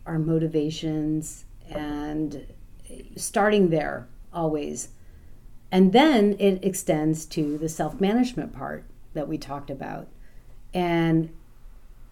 our 0.05 0.19
motivations, 0.19 1.45
and 1.69 2.45
starting 3.15 3.69
there 3.69 4.07
always. 4.33 4.89
And 5.71 5.91
then 5.91 6.35
it 6.39 6.63
extends 6.63 7.25
to 7.27 7.57
the 7.57 7.69
self 7.69 7.99
management 7.99 8.53
part 8.53 8.85
that 9.13 9.27
we 9.27 9.37
talked 9.37 9.69
about. 9.69 10.07
And 10.73 11.33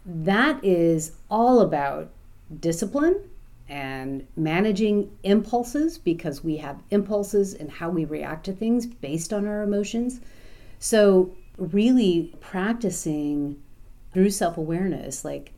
that 0.05 0.63
is 0.63 1.13
all 1.29 1.61
about 1.61 2.09
discipline 2.59 3.29
and 3.69 4.27
managing 4.35 5.09
impulses 5.23 5.97
because 5.97 6.43
we 6.43 6.57
have 6.57 6.81
impulses 6.91 7.53
and 7.53 7.71
how 7.71 7.89
we 7.89 8.03
react 8.05 8.45
to 8.45 8.53
things 8.53 8.85
based 8.85 9.31
on 9.31 9.47
our 9.47 9.63
emotions 9.63 10.19
so, 10.83 11.33
really 11.57 12.35
practicing 12.41 13.63
through 14.11 14.31
self 14.31 14.57
awareness, 14.57 15.23
like 15.23 15.53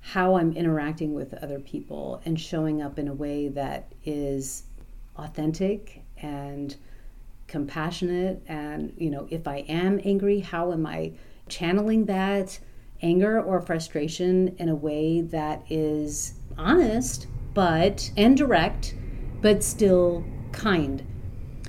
how 0.00 0.36
I'm 0.36 0.54
interacting 0.54 1.12
with 1.12 1.34
other 1.34 1.60
people 1.60 2.22
and 2.24 2.40
showing 2.40 2.80
up 2.80 2.98
in 2.98 3.06
a 3.06 3.12
way 3.12 3.48
that 3.48 3.92
is 4.06 4.62
authentic 5.18 6.02
and 6.16 6.74
compassionate 7.46 8.42
and 8.48 8.94
you 8.96 9.10
know 9.10 9.28
if 9.30 9.46
I 9.46 9.66
am 9.68 10.00
angry 10.02 10.40
how 10.40 10.72
am 10.72 10.86
I 10.86 11.12
channeling 11.50 12.06
that 12.06 12.58
anger 13.02 13.38
or 13.38 13.60
frustration 13.60 14.56
in 14.58 14.70
a 14.70 14.74
way 14.74 15.20
that 15.20 15.62
is 15.68 16.32
honest 16.56 17.26
but 17.52 18.10
and 18.16 18.34
direct 18.34 18.94
but 19.42 19.62
still 19.62 20.24
kind 20.52 21.02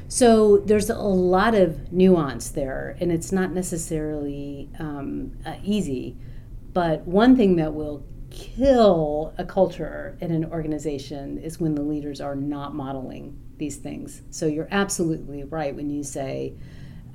so 0.07 0.57
there's 0.57 0.89
a 0.89 0.97
lot 0.97 1.55
of 1.55 1.91
nuance 1.91 2.49
there 2.49 2.95
and 2.99 3.11
it's 3.11 3.31
not 3.31 3.51
necessarily 3.51 4.69
um, 4.79 5.31
uh, 5.45 5.55
easy 5.63 6.15
but 6.73 7.07
one 7.07 7.37
thing 7.37 7.55
that 7.55 7.73
will 7.73 8.03
kill 8.35 9.33
a 9.37 9.45
culture 9.45 10.17
in 10.19 10.31
an 10.31 10.45
organization 10.45 11.37
is 11.37 11.59
when 11.59 11.73
the 11.73 11.81
leaders 11.81 12.19
are 12.19 12.35
not 12.35 12.75
modeling 12.75 13.39
these 13.57 13.77
things. 13.77 14.21
So 14.29 14.45
you're 14.45 14.67
absolutely 14.71 15.45
right 15.45 15.73
when 15.73 15.89
you 15.89 16.03
say 16.03 16.53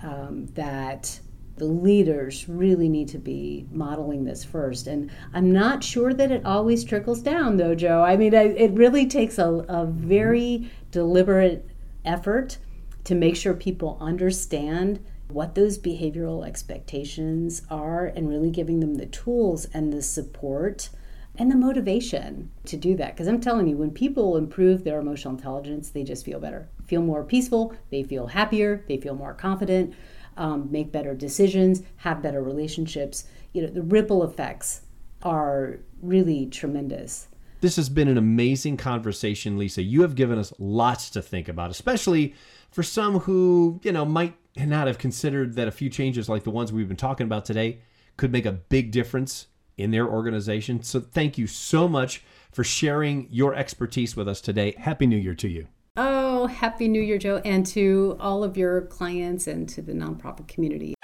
um, 0.03 0.46
that 0.55 1.20
the 1.57 1.66
leaders 1.66 2.48
really 2.48 2.88
need 2.88 3.09
to 3.09 3.18
be 3.18 3.66
modeling 3.70 4.24
this 4.24 4.42
first. 4.42 4.87
And 4.87 5.11
I'm 5.35 5.53
not 5.53 5.85
sure 5.85 6.14
that 6.14 6.31
it 6.31 6.46
always 6.46 6.83
trickles 6.83 7.20
down, 7.20 7.59
though, 7.59 7.74
Joe. 7.74 8.03
I 8.03 8.16
mean, 8.16 8.33
it 8.33 8.72
really 8.72 9.07
takes 9.07 9.37
a, 9.37 9.46
a 9.68 9.85
very 9.85 10.70
deliberate 10.90 11.68
effort 12.07 12.57
to 13.04 13.14
make 13.14 13.36
sure 13.36 13.54
people 13.54 13.96
understand 14.00 15.04
what 15.28 15.54
those 15.54 15.78
behavioral 15.78 16.46
expectations 16.46 17.62
are 17.70 18.06
and 18.06 18.28
really 18.28 18.50
giving 18.50 18.80
them 18.80 18.96
the 18.96 19.06
tools 19.06 19.66
and 19.72 19.92
the 19.92 20.02
support 20.02 20.90
and 21.36 21.50
the 21.50 21.56
motivation 21.56 22.50
to 22.64 22.76
do 22.76 22.96
that. 22.96 23.14
Because 23.14 23.28
I'm 23.28 23.40
telling 23.40 23.68
you, 23.68 23.76
when 23.76 23.92
people 23.92 24.36
improve 24.36 24.84
their 24.84 24.98
emotional 24.98 25.34
intelligence, 25.34 25.90
they 25.90 26.02
just 26.02 26.24
feel 26.24 26.40
better, 26.40 26.68
feel 26.86 27.02
more 27.02 27.22
peaceful, 27.22 27.74
they 27.90 28.02
feel 28.02 28.26
happier, 28.26 28.84
they 28.88 28.96
feel 28.96 29.14
more 29.14 29.34
confident, 29.34 29.94
um, 30.36 30.70
make 30.70 30.92
better 30.92 31.14
decisions, 31.14 31.82
have 31.98 32.22
better 32.22 32.42
relationships. 32.42 33.24
You 33.52 33.62
know, 33.62 33.68
the 33.68 33.82
ripple 33.82 34.24
effects 34.24 34.82
are 35.22 35.78
really 36.02 36.46
tremendous. 36.46 37.28
This 37.60 37.76
has 37.76 37.90
been 37.90 38.08
an 38.08 38.16
amazing 38.16 38.78
conversation, 38.78 39.58
Lisa. 39.58 39.82
You 39.82 40.02
have 40.02 40.14
given 40.14 40.38
us 40.38 40.52
lots 40.58 41.10
to 41.10 41.20
think 41.20 41.48
about, 41.48 41.70
especially 41.70 42.34
for 42.70 42.83
some 42.83 43.20
who, 43.20 43.80
you 43.83 43.92
know, 43.92 44.04
might 44.04 44.35
not 44.56 44.87
have 44.87 44.98
considered 44.98 45.54
that 45.54 45.68
a 45.68 45.70
few 45.70 45.88
changes 45.88 46.28
like 46.28 46.44
the 46.44 46.50
ones 46.50 46.72
we've 46.72 46.88
been 46.88 46.96
talking 46.96 47.26
about 47.26 47.44
today 47.44 47.80
could 48.16 48.33
make 48.33 48.46
a 48.46 48.52
big 48.52 48.90
difference 48.90 49.46
in 49.76 49.90
their 49.90 50.06
organization. 50.06 50.83
So 50.83 51.00
thank 51.00 51.38
you 51.38 51.46
so 51.46 51.88
much 51.88 52.22
for 52.52 52.64
sharing 52.64 53.28
your 53.30 53.54
expertise 53.54 54.16
with 54.16 54.28
us 54.28 54.40
today. 54.40 54.74
Happy 54.76 55.06
New 55.06 55.16
Year 55.16 55.35
to 55.37 55.48
you. 55.48 55.68
Oh, 55.96 56.46
Happy 56.46 56.88
New 56.88 57.02
Year, 57.02 57.18
Joe, 57.18 57.40
and 57.44 57.66
to 57.66 58.16
all 58.20 58.44
of 58.44 58.56
your 58.56 58.83
clients 58.83 59.46
and 59.46 59.68
to 59.70 59.83
the 59.83 59.92
nonprofit 59.92 60.48
community. 60.48 60.94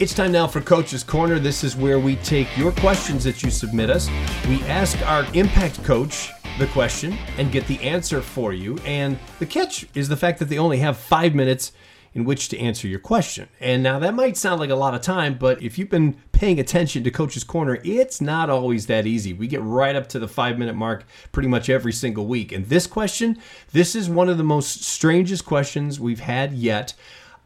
It's 0.00 0.14
time 0.14 0.32
now 0.32 0.46
for 0.46 0.62
Coach's 0.62 1.04
Corner. 1.04 1.38
This 1.38 1.62
is 1.62 1.76
where 1.76 2.00
we 2.00 2.16
take 2.16 2.56
your 2.56 2.72
questions 2.72 3.22
that 3.24 3.42
you 3.42 3.50
submit 3.50 3.90
us. 3.90 4.08
We 4.48 4.62
ask 4.62 4.98
our 5.06 5.26
impact 5.34 5.84
coach 5.84 6.30
the 6.58 6.68
question 6.68 7.18
and 7.36 7.52
get 7.52 7.66
the 7.66 7.78
answer 7.82 8.22
for 8.22 8.54
you. 8.54 8.78
And 8.86 9.18
the 9.40 9.44
catch 9.44 9.86
is 9.94 10.08
the 10.08 10.16
fact 10.16 10.38
that 10.38 10.46
they 10.46 10.56
only 10.56 10.78
have 10.78 10.96
five 10.96 11.34
minutes 11.34 11.72
in 12.14 12.24
which 12.24 12.48
to 12.48 12.58
answer 12.58 12.88
your 12.88 12.98
question. 12.98 13.50
And 13.60 13.82
now 13.82 13.98
that 13.98 14.14
might 14.14 14.38
sound 14.38 14.58
like 14.58 14.70
a 14.70 14.74
lot 14.74 14.94
of 14.94 15.02
time, 15.02 15.36
but 15.36 15.62
if 15.62 15.78
you've 15.78 15.90
been 15.90 16.14
paying 16.32 16.58
attention 16.58 17.04
to 17.04 17.10
Coach's 17.10 17.44
Corner, 17.44 17.78
it's 17.84 18.22
not 18.22 18.48
always 18.48 18.86
that 18.86 19.06
easy. 19.06 19.34
We 19.34 19.48
get 19.48 19.60
right 19.60 19.94
up 19.94 20.08
to 20.08 20.18
the 20.18 20.26
five 20.26 20.58
minute 20.58 20.76
mark 20.76 21.04
pretty 21.30 21.50
much 21.50 21.68
every 21.68 21.92
single 21.92 22.26
week. 22.26 22.52
And 22.52 22.64
this 22.64 22.86
question, 22.86 23.36
this 23.72 23.94
is 23.94 24.08
one 24.08 24.30
of 24.30 24.38
the 24.38 24.44
most 24.44 24.82
strangest 24.82 25.44
questions 25.44 26.00
we've 26.00 26.20
had 26.20 26.54
yet. 26.54 26.94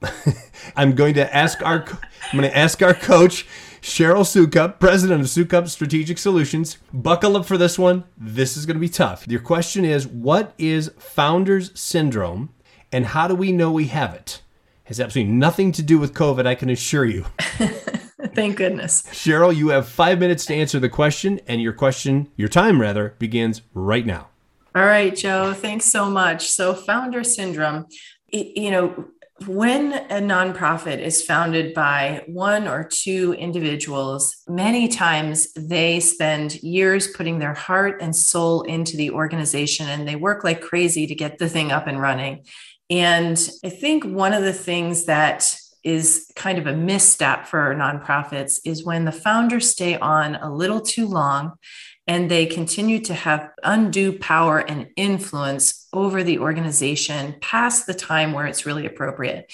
I'm 0.77 0.95
going 0.95 1.15
to 1.15 1.35
ask 1.35 1.63
our 1.63 1.85
I'm 2.33 2.39
going 2.39 2.51
to 2.51 2.57
ask 2.57 2.83
our 2.83 2.95
coach 2.95 3.47
Cheryl 3.81 4.25
Soukup, 4.25 4.81
president 4.81 5.21
of 5.21 5.27
Soukup 5.27 5.69
Strategic 5.69 6.19
Solutions. 6.19 6.79
Buckle 6.93 7.37
up 7.37 7.45
for 7.47 7.59
this 7.59 7.79
one. 7.79 8.05
This 8.17 8.57
is 8.57 8.67
going 8.67 8.77
to 8.77 8.81
be 8.81 8.89
tough. 8.89 9.27
Your 9.29 9.41
question 9.41 9.85
is 9.85 10.07
what 10.07 10.55
is 10.59 10.91
founders 10.99 11.79
syndrome 11.79 12.55
and 12.91 13.07
how 13.07 13.29
do 13.29 13.35
we 13.35 13.53
know 13.53 13.71
we 13.71 13.87
have 13.87 14.15
it? 14.15 14.41
has 14.85 15.01
absolutely 15.01 15.33
nothing 15.33 15.73
to 15.73 15.83
do 15.83 15.99
with 15.99 16.15
COVID, 16.15 16.47
I 16.47 16.55
can 16.55 16.71
assure 16.71 17.05
you. 17.05 17.25
Thank 18.35 18.57
goodness. 18.57 19.03
Cheryl, 19.03 19.55
you 19.55 19.69
have 19.69 19.89
five 19.89 20.19
minutes 20.19 20.47
to 20.47 20.55
answer 20.55 20.79
the 20.79 20.89
question, 20.89 21.41
and 21.47 21.61
your 21.61 21.73
question, 21.73 22.29
your 22.37 22.49
time 22.49 22.81
rather, 22.81 23.15
begins 23.19 23.63
right 23.73 24.05
now. 24.05 24.29
All 24.75 24.85
right, 24.85 25.15
Joe, 25.15 25.53
thanks 25.55 25.85
so 25.85 26.11
much. 26.11 26.49
So, 26.49 26.75
founder 26.75 27.23
syndrome, 27.23 27.87
you 28.33 28.71
know, 28.71 29.07
when 29.47 29.93
a 29.93 30.21
nonprofit 30.21 31.01
is 31.01 31.25
founded 31.25 31.75
by 31.75 32.23
one 32.27 32.69
or 32.69 32.85
two 32.85 33.33
individuals, 33.33 34.37
many 34.49 34.87
times 34.87 35.53
they 35.55 35.99
spend 35.99 36.63
years 36.63 37.09
putting 37.09 37.41
their 37.41 37.55
heart 37.55 38.01
and 38.01 38.15
soul 38.15 38.63
into 38.63 38.97
the 38.97 39.11
organization 39.11 39.89
and 39.89 40.07
they 40.07 40.15
work 40.15 40.45
like 40.45 40.61
crazy 40.61 41.07
to 41.09 41.15
get 41.17 41.39
the 41.39 41.49
thing 41.49 41.73
up 41.73 41.89
and 41.89 42.01
running. 42.01 42.45
And 42.89 43.37
I 43.65 43.71
think 43.71 44.05
one 44.05 44.35
of 44.35 44.45
the 44.45 44.53
things 44.53 45.07
that 45.07 45.57
is 45.83 46.31
kind 46.37 46.59
of 46.59 46.67
a 46.67 46.77
misstep 46.77 47.47
for 47.47 47.75
nonprofits 47.75 48.61
is 48.65 48.85
when 48.85 49.05
the 49.05 49.13
founders 49.13 49.69
stay 49.69 49.99
on 49.99 50.37
a 50.37 50.53
little 50.53 50.81
too 50.81 51.07
long 51.07 51.55
and 52.07 52.31
they 52.31 52.47
continue 52.47 53.01
to 53.01 53.15
have 53.15 53.51
undue 53.63 54.19
power 54.19 54.59
and 54.59 54.89
influence 54.97 55.89
over 55.93 56.23
the 56.23 56.39
organization 56.39 57.35
past 57.41 57.87
the 57.87 57.95
time 57.95 58.33
where 58.33 58.47
it's 58.47 58.67
really 58.67 58.87
appropriate. 58.87 59.53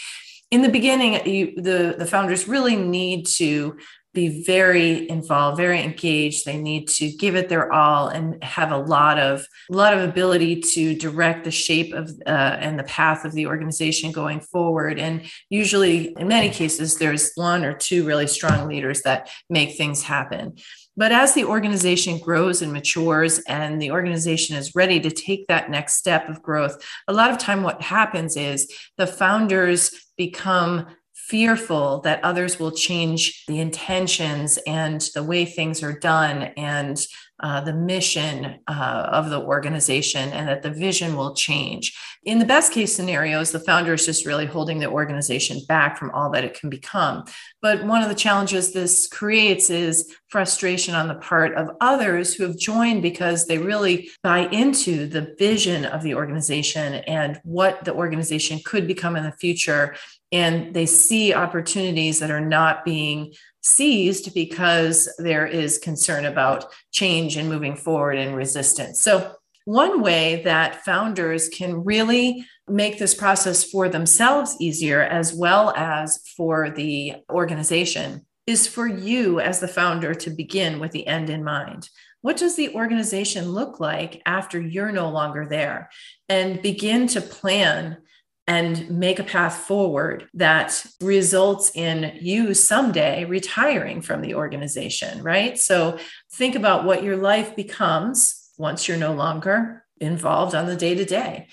In 0.51 0.63
the 0.63 0.69
beginning, 0.69 1.25
you, 1.27 1.55
the, 1.57 1.95
the 1.97 2.07
founders 2.07 2.49
really 2.49 2.75
need 2.75 3.27
to 3.37 3.77
be 4.13 4.43
very 4.43 5.09
involved 5.09 5.57
very 5.57 5.81
engaged. 5.83 6.45
They 6.45 6.59
need 6.59 6.89
to 6.89 7.13
give 7.13 7.37
it 7.37 7.49
their 7.49 7.73
all 7.73 8.09
and 8.09 8.43
have 8.43 8.73
a 8.73 8.77
lot 8.77 9.19
of 9.19 9.47
a 9.71 9.77
lot 9.77 9.95
of 9.95 10.09
ability 10.09 10.61
to 10.61 10.97
direct 10.97 11.45
the 11.45 11.51
shape 11.51 11.95
of 11.95 12.11
uh, 12.27 12.57
and 12.59 12.79
the 12.79 12.85
path 12.85 13.25
of 13.25 13.33
the 13.33 13.47
organization 13.47 14.11
going 14.11 14.41
forward. 14.41 14.99
And 14.99 15.23
usually 15.49 16.17
in 16.19 16.27
many 16.27 16.51
cases 16.51 16.99
there's 16.99 17.33
one 17.37 17.65
or 17.65 17.73
two 17.73 18.05
really 18.05 18.27
strong 18.27 18.67
leaders 18.67 19.03
that 19.03 19.31
make 19.49 19.77
things 19.77 20.03
happen 20.03 20.57
but 21.01 21.13
as 21.13 21.33
the 21.33 21.47
organization 21.47 22.19
grows 22.19 22.61
and 22.61 22.75
matures 22.75 23.39
and 23.49 23.81
the 23.81 23.91
organization 23.91 24.55
is 24.55 24.75
ready 24.75 25.01
to 25.01 25.11
take 25.11 25.47
that 25.47 25.71
next 25.71 25.95
step 25.95 26.29
of 26.29 26.43
growth 26.43 26.77
a 27.09 27.13
lot 27.13 27.31
of 27.31 27.39
time 27.39 27.63
what 27.63 27.81
happens 27.81 28.37
is 28.37 28.71
the 28.99 29.07
founders 29.07 30.13
become 30.19 30.87
fearful 31.15 32.01
that 32.03 32.23
others 32.23 32.59
will 32.59 32.73
change 32.73 33.45
the 33.47 33.61
intentions 33.61 34.59
and 34.67 35.09
the 35.15 35.23
way 35.23 35.45
things 35.45 35.83
are 35.83 35.99
done 35.99 36.43
and 36.57 37.01
uh, 37.43 37.61
the 37.61 37.73
mission 37.73 38.59
uh, 38.67 39.09
of 39.11 39.31
the 39.31 39.41
organization 39.41 40.31
and 40.31 40.49
that 40.49 40.63
the 40.63 40.71
vision 40.71 41.17
will 41.17 41.35
change. 41.35 41.97
In 42.25 42.39
the 42.39 42.45
best 42.45 42.73
case 42.73 42.95
scenarios, 42.95 43.51
the 43.51 43.61
founder 43.61 43.95
is 43.95 44.05
just 44.05 44.27
really 44.27 44.47
holding 44.47 44.79
the 44.79 44.91
organization 44.91 45.61
back 45.67 45.97
from 45.97 46.11
all 46.11 46.31
that 46.31 46.45
it 46.45 46.59
can 46.59 46.69
become. 46.69 47.25
But 47.63 47.85
one 47.85 48.03
of 48.03 48.09
the 48.09 48.15
challenges 48.15 48.73
this 48.73 49.09
creates 49.09 49.71
is 49.71 50.15
frustration 50.29 50.95
on 50.95 51.09
the 51.09 51.15
part 51.15 51.55
of 51.55 51.71
others 51.81 52.35
who 52.35 52.45
have 52.45 52.59
joined 52.59 53.03
because 53.03 53.47
they 53.47 53.59
really 53.59 54.11
buy 54.23 54.41
into 54.49 55.07
the 55.07 55.35
vision 55.39 55.85
of 55.87 56.03
the 56.03 56.15
organization 56.15 56.95
and 56.95 57.41
what 57.43 57.85
the 57.85 57.95
organization 57.95 58.61
could 58.65 58.87
become 58.87 59.17
in 59.17 59.25
the 59.25 59.33
future 59.33 59.95
and 60.33 60.75
they 60.75 60.87
see 60.87 61.35
opportunities 61.35 62.21
that 62.21 62.31
are 62.31 62.41
not 62.41 62.85
being 62.85 63.35
seized 63.63 64.35
because 64.35 65.13
there 65.19 65.47
is 65.47 65.79
concern 65.79 66.25
about 66.25 66.67
change 66.93 67.37
and 67.37 67.49
moving 67.49 67.77
forward 67.77 68.17
and 68.17 68.37
resistance. 68.37 69.03
So, 69.03 69.35
one 69.67 70.01
way 70.01 70.43
that 70.45 70.85
founders 70.85 71.49
can 71.49 71.85
really 71.85 72.45
make 72.67 72.99
this 72.99 73.15
process 73.15 73.63
for 73.63 73.89
themselves 73.89 74.57
easier 74.59 75.03
as 75.03 75.35
well 75.35 75.73
as 75.77 76.27
for 76.37 76.71
the 76.71 77.15
organization 77.31 78.27
is 78.47 78.67
for 78.67 78.87
you 78.87 79.39
as 79.39 79.61
the 79.61 79.69
founder 79.69 80.15
to 80.15 80.31
begin 80.31 80.81
with 80.81 80.93
the 80.93 81.07
end 81.07 81.31
in 81.31 81.45
mind. 81.45 81.89
What 82.23 82.37
does 82.37 82.57
the 82.57 82.75
organization 82.75 83.53
look 83.53 83.81
like 83.81 84.21
after 84.27 84.61
you're 84.61 84.93
no 84.93 85.09
longer 85.09 85.47
there? 85.49 85.91
And 86.29 86.61
begin 86.61 87.07
to 87.09 87.21
plan 87.21 87.99
and 88.51 88.91
make 88.91 89.21
a 89.21 89.23
path 89.23 89.59
forward 89.59 90.29
that 90.35 90.85
results 91.01 91.71
in 91.73 92.19
you 92.21 92.53
someday 92.53 93.25
retiring 93.25 94.03
from 94.03 94.23
the 94.23 94.35
organization, 94.35 95.23
right? 95.23 95.57
So 95.57 96.01
think 96.33 96.57
about 96.57 96.85
what 96.85 97.05
your 97.05 97.17
life 97.17 97.55
becomes 97.55 98.51
once 98.59 98.89
you're 98.89 98.97
no 98.97 99.13
longer 99.13 99.85
involved 100.01 100.57
on 100.57 100.67
the 100.67 100.75
day 100.75 100.97
to 100.97 101.05
day. 101.05 101.47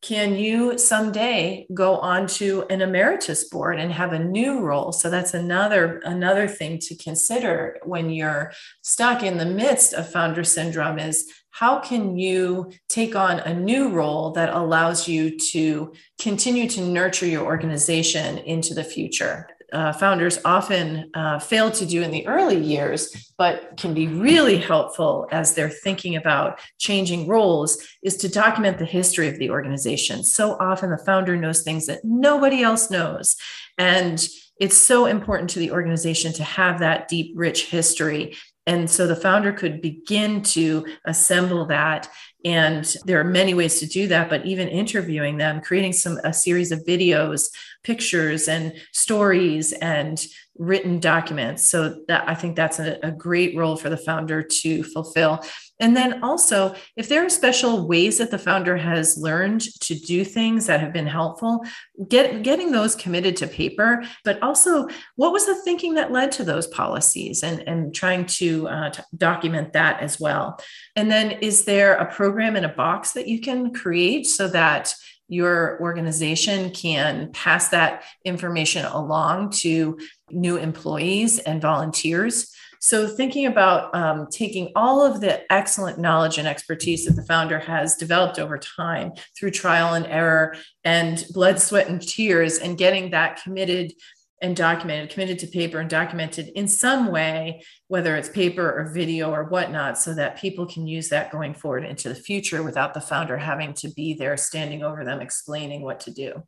Can 0.00 0.36
you 0.36 0.78
someday 0.78 1.66
go 1.74 1.96
on 1.96 2.28
to 2.28 2.64
an 2.70 2.82
emeritus 2.82 3.48
board 3.48 3.80
and 3.80 3.92
have 3.92 4.12
a 4.12 4.18
new 4.18 4.60
role? 4.60 4.92
So 4.92 5.10
that's 5.10 5.34
another 5.34 5.98
another 6.04 6.46
thing 6.46 6.78
to 6.82 6.96
consider 6.96 7.78
when 7.82 8.10
you're 8.10 8.52
stuck 8.82 9.24
in 9.24 9.38
the 9.38 9.46
midst 9.46 9.94
of 9.94 10.10
founder 10.10 10.44
syndrome 10.44 11.00
is 11.00 11.28
how 11.50 11.80
can 11.80 12.16
you 12.16 12.70
take 12.88 13.16
on 13.16 13.40
a 13.40 13.52
new 13.52 13.88
role 13.88 14.30
that 14.32 14.54
allows 14.54 15.08
you 15.08 15.36
to 15.36 15.92
continue 16.20 16.68
to 16.68 16.80
nurture 16.80 17.26
your 17.26 17.44
organization 17.44 18.38
into 18.38 18.74
the 18.74 18.84
future 18.84 19.48
uh, 19.72 19.92
founders 19.92 20.38
often 20.44 21.10
uh, 21.14 21.38
fail 21.38 21.70
to 21.70 21.84
do 21.84 22.02
in 22.02 22.10
the 22.10 22.26
early 22.26 22.58
years, 22.58 23.32
but 23.36 23.76
can 23.76 23.94
be 23.94 24.06
really 24.08 24.56
helpful 24.56 25.28
as 25.30 25.54
they're 25.54 25.68
thinking 25.68 26.16
about 26.16 26.60
changing 26.78 27.28
roles, 27.28 27.86
is 28.02 28.16
to 28.16 28.28
document 28.28 28.78
the 28.78 28.84
history 28.84 29.28
of 29.28 29.38
the 29.38 29.50
organization. 29.50 30.24
So 30.24 30.56
often 30.58 30.90
the 30.90 30.98
founder 30.98 31.36
knows 31.36 31.62
things 31.62 31.86
that 31.86 32.04
nobody 32.04 32.62
else 32.62 32.90
knows. 32.90 33.36
And 33.76 34.26
it's 34.58 34.76
so 34.76 35.06
important 35.06 35.50
to 35.50 35.58
the 35.58 35.70
organization 35.70 36.32
to 36.34 36.44
have 36.44 36.80
that 36.80 37.08
deep, 37.08 37.32
rich 37.36 37.66
history. 37.66 38.36
And 38.66 38.90
so 38.90 39.06
the 39.06 39.16
founder 39.16 39.52
could 39.52 39.80
begin 39.80 40.42
to 40.42 40.86
assemble 41.04 41.66
that 41.66 42.08
and 42.44 42.96
there 43.04 43.18
are 43.18 43.24
many 43.24 43.52
ways 43.52 43.80
to 43.80 43.86
do 43.86 44.06
that 44.06 44.30
but 44.30 44.46
even 44.46 44.68
interviewing 44.68 45.38
them 45.38 45.60
creating 45.60 45.92
some 45.92 46.18
a 46.24 46.32
series 46.32 46.70
of 46.70 46.84
videos 46.86 47.48
pictures 47.84 48.48
and 48.48 48.74
stories 48.92 49.72
and 49.72 50.24
written 50.56 50.98
documents 50.98 51.68
so 51.68 52.00
that 52.08 52.28
i 52.28 52.34
think 52.34 52.56
that's 52.56 52.78
a, 52.78 52.98
a 53.02 53.10
great 53.10 53.56
role 53.56 53.76
for 53.76 53.88
the 53.88 53.96
founder 53.96 54.42
to 54.42 54.82
fulfill 54.82 55.40
and 55.80 55.96
then 55.96 56.22
also, 56.24 56.74
if 56.96 57.08
there 57.08 57.24
are 57.24 57.28
special 57.28 57.86
ways 57.86 58.18
that 58.18 58.30
the 58.30 58.38
founder 58.38 58.76
has 58.76 59.16
learned 59.16 59.60
to 59.80 59.94
do 59.94 60.24
things 60.24 60.66
that 60.66 60.80
have 60.80 60.92
been 60.92 61.06
helpful, 61.06 61.64
get, 62.08 62.42
getting 62.42 62.72
those 62.72 62.96
committed 62.96 63.36
to 63.36 63.46
paper, 63.46 64.04
but 64.24 64.42
also 64.42 64.88
what 65.14 65.32
was 65.32 65.46
the 65.46 65.54
thinking 65.62 65.94
that 65.94 66.10
led 66.10 66.32
to 66.32 66.44
those 66.44 66.66
policies 66.66 67.42
and, 67.42 67.60
and 67.68 67.94
trying 67.94 68.26
to, 68.26 68.66
uh, 68.68 68.90
to 68.90 69.04
document 69.16 69.72
that 69.72 70.00
as 70.02 70.18
well. 70.18 70.58
And 70.96 71.10
then, 71.10 71.32
is 71.42 71.64
there 71.64 71.94
a 71.94 72.12
program 72.12 72.56
in 72.56 72.64
a 72.64 72.74
box 72.74 73.12
that 73.12 73.28
you 73.28 73.40
can 73.40 73.72
create 73.72 74.26
so 74.26 74.48
that 74.48 74.92
your 75.28 75.80
organization 75.80 76.70
can 76.70 77.30
pass 77.32 77.68
that 77.68 78.02
information 78.24 78.84
along 78.86 79.50
to 79.50 79.98
new 80.30 80.56
employees 80.56 81.38
and 81.38 81.60
volunteers? 81.60 82.52
So, 82.80 83.08
thinking 83.08 83.46
about 83.46 83.94
um, 83.94 84.28
taking 84.30 84.70
all 84.76 85.04
of 85.04 85.20
the 85.20 85.52
excellent 85.52 85.98
knowledge 85.98 86.38
and 86.38 86.46
expertise 86.46 87.06
that 87.06 87.14
the 87.14 87.24
founder 87.24 87.58
has 87.58 87.96
developed 87.96 88.38
over 88.38 88.56
time 88.56 89.12
through 89.36 89.50
trial 89.50 89.94
and 89.94 90.06
error 90.06 90.54
and 90.84 91.24
blood, 91.32 91.60
sweat, 91.60 91.88
and 91.88 92.00
tears, 92.00 92.58
and 92.58 92.78
getting 92.78 93.10
that 93.10 93.42
committed 93.42 93.92
and 94.40 94.56
documented, 94.56 95.10
committed 95.10 95.38
to 95.40 95.46
paper 95.46 95.80
and 95.80 95.90
documented 95.90 96.48
in 96.54 96.68
some 96.68 97.10
way, 97.10 97.62
whether 97.88 98.16
it's 98.16 98.28
paper 98.28 98.70
or 98.70 98.92
video 98.92 99.30
or 99.30 99.44
whatnot, 99.44 99.98
so 99.98 100.14
that 100.14 100.38
people 100.38 100.66
can 100.66 100.86
use 100.86 101.08
that 101.08 101.32
going 101.32 101.54
forward 101.54 101.84
into 101.84 102.08
the 102.08 102.14
future 102.14 102.62
without 102.62 102.94
the 102.94 103.00
founder 103.00 103.36
having 103.36 103.74
to 103.74 103.88
be 103.90 104.14
there 104.14 104.36
standing 104.36 104.82
over 104.82 105.04
them 105.04 105.20
explaining 105.20 105.82
what 105.82 106.00
to 106.00 106.12
do. 106.12 106.42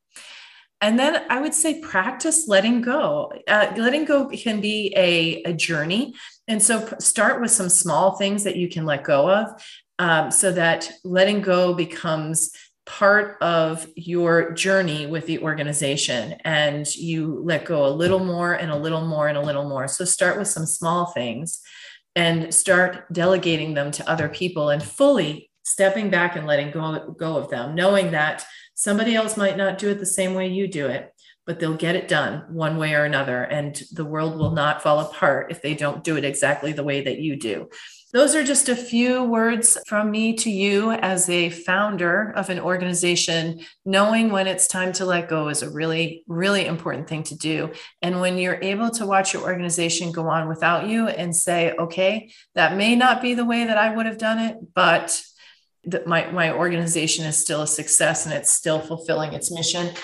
And 0.81 0.99
then 0.99 1.25
I 1.29 1.41
would 1.41 1.53
say 1.53 1.81
practice 1.81 2.49
letting 2.49 2.81
go. 2.81 3.33
Uh, 3.47 3.73
letting 3.77 4.07
go 4.07 4.29
can 4.29 4.61
be 4.61 4.95
a, 4.97 5.43
a 5.43 5.53
journey. 5.53 6.15
And 6.49 6.63
so 6.63 6.95
start 6.99 7.41
with 7.41 7.51
some 7.51 7.69
small 7.69 8.17
things 8.17 8.45
that 8.45 8.57
you 8.57 8.69
can 8.69 8.87
let 8.87 9.05
go 9.05 9.31
of 9.31 9.63
um, 9.99 10.31
so 10.31 10.51
that 10.53 10.91
letting 11.05 11.43
go 11.43 11.75
becomes 11.75 12.53
part 12.91 13.37
of 13.41 13.87
your 13.95 14.53
journey 14.53 15.07
with 15.07 15.27
the 15.27 15.39
organization 15.39 16.35
and 16.45 16.93
you 16.97 17.41
let 17.45 17.65
go 17.65 17.87
a 17.87 17.89
little 17.89 18.19
more 18.19 18.55
and 18.55 18.71
a 18.71 18.77
little 18.77 19.07
more 19.07 19.29
and 19.29 19.39
a 19.39 19.43
little 19.43 19.69
more. 19.69 19.87
So 19.87 20.05
start 20.05 20.39
with 20.39 20.49
some 20.49 20.67
small 20.67 21.07
things 21.07 21.61
and 22.17 22.53
start 22.53 23.05
delegating 23.13 23.75
them 23.75 23.93
to 23.93 24.11
other 24.11 24.29
people 24.29 24.71
and 24.71 24.83
fully 24.83 25.51
stepping 25.63 26.11
back 26.11 26.35
and 26.35 26.47
letting 26.47 26.73
go, 26.73 27.15
go 27.19 27.37
of 27.37 27.49
them, 27.49 27.75
knowing 27.75 28.11
that 28.11 28.45
Somebody 28.81 29.15
else 29.15 29.37
might 29.37 29.59
not 29.59 29.77
do 29.77 29.91
it 29.91 29.99
the 29.99 30.07
same 30.07 30.33
way 30.33 30.47
you 30.47 30.67
do 30.67 30.87
it, 30.87 31.13
but 31.45 31.61
they'll 31.61 31.77
get 31.77 31.97
it 31.97 32.09
done 32.09 32.47
one 32.49 32.79
way 32.79 32.95
or 32.95 33.05
another. 33.05 33.43
And 33.43 33.79
the 33.93 34.07
world 34.07 34.39
will 34.39 34.53
not 34.53 34.83
fall 34.83 35.01
apart 35.01 35.51
if 35.51 35.61
they 35.61 35.75
don't 35.75 36.03
do 36.03 36.17
it 36.17 36.25
exactly 36.25 36.73
the 36.73 36.83
way 36.83 37.03
that 37.03 37.19
you 37.19 37.37
do. 37.37 37.69
Those 38.13 38.35
are 38.35 38.43
just 38.43 38.69
a 38.69 38.75
few 38.75 39.23
words 39.23 39.79
from 39.87 40.11
me 40.11 40.35
to 40.35 40.51
you 40.51 40.91
as 40.91 41.31
a 41.31 41.49
founder 41.49 42.33
of 42.35 42.51
an 42.51 42.59
organization. 42.59 43.61
Knowing 43.85 44.33
when 44.33 44.49
it's 44.49 44.67
time 44.67 44.93
to 44.95 45.05
let 45.05 45.29
go 45.29 45.49
is 45.49 45.63
a 45.63 45.71
really, 45.71 46.25
really 46.27 46.67
important 46.67 47.09
thing 47.09 47.23
to 47.25 47.37
do. 47.37 47.73
And 48.03 48.21
when 48.21 48.37
you're 48.37 48.59
able 48.61 48.91
to 48.91 49.07
watch 49.07 49.33
your 49.33 49.45
organization 49.45 50.11
go 50.11 50.29
on 50.29 50.49
without 50.49 50.89
you 50.89 51.07
and 51.07 51.35
say, 51.35 51.73
okay, 51.79 52.33
that 52.57 52.77
may 52.77 52.97
not 52.97 53.23
be 53.23 53.35
the 53.35 53.45
way 53.45 53.65
that 53.65 53.79
I 53.79 53.95
would 53.95 54.07
have 54.07 54.19
done 54.19 54.41
it, 54.41 54.57
but 54.75 55.23
that 55.85 56.09
my, 56.09 56.29
my 56.33 56.53
organization 56.53 57.25
is 57.27 57.39
still 57.39 57.63
a 57.63 57.67
success 57.67 58.27
and 58.27 58.35
it's 58.35 58.51
still 58.51 58.81
fulfilling 58.81 59.35
its 59.35 59.53
mission, 59.53 59.95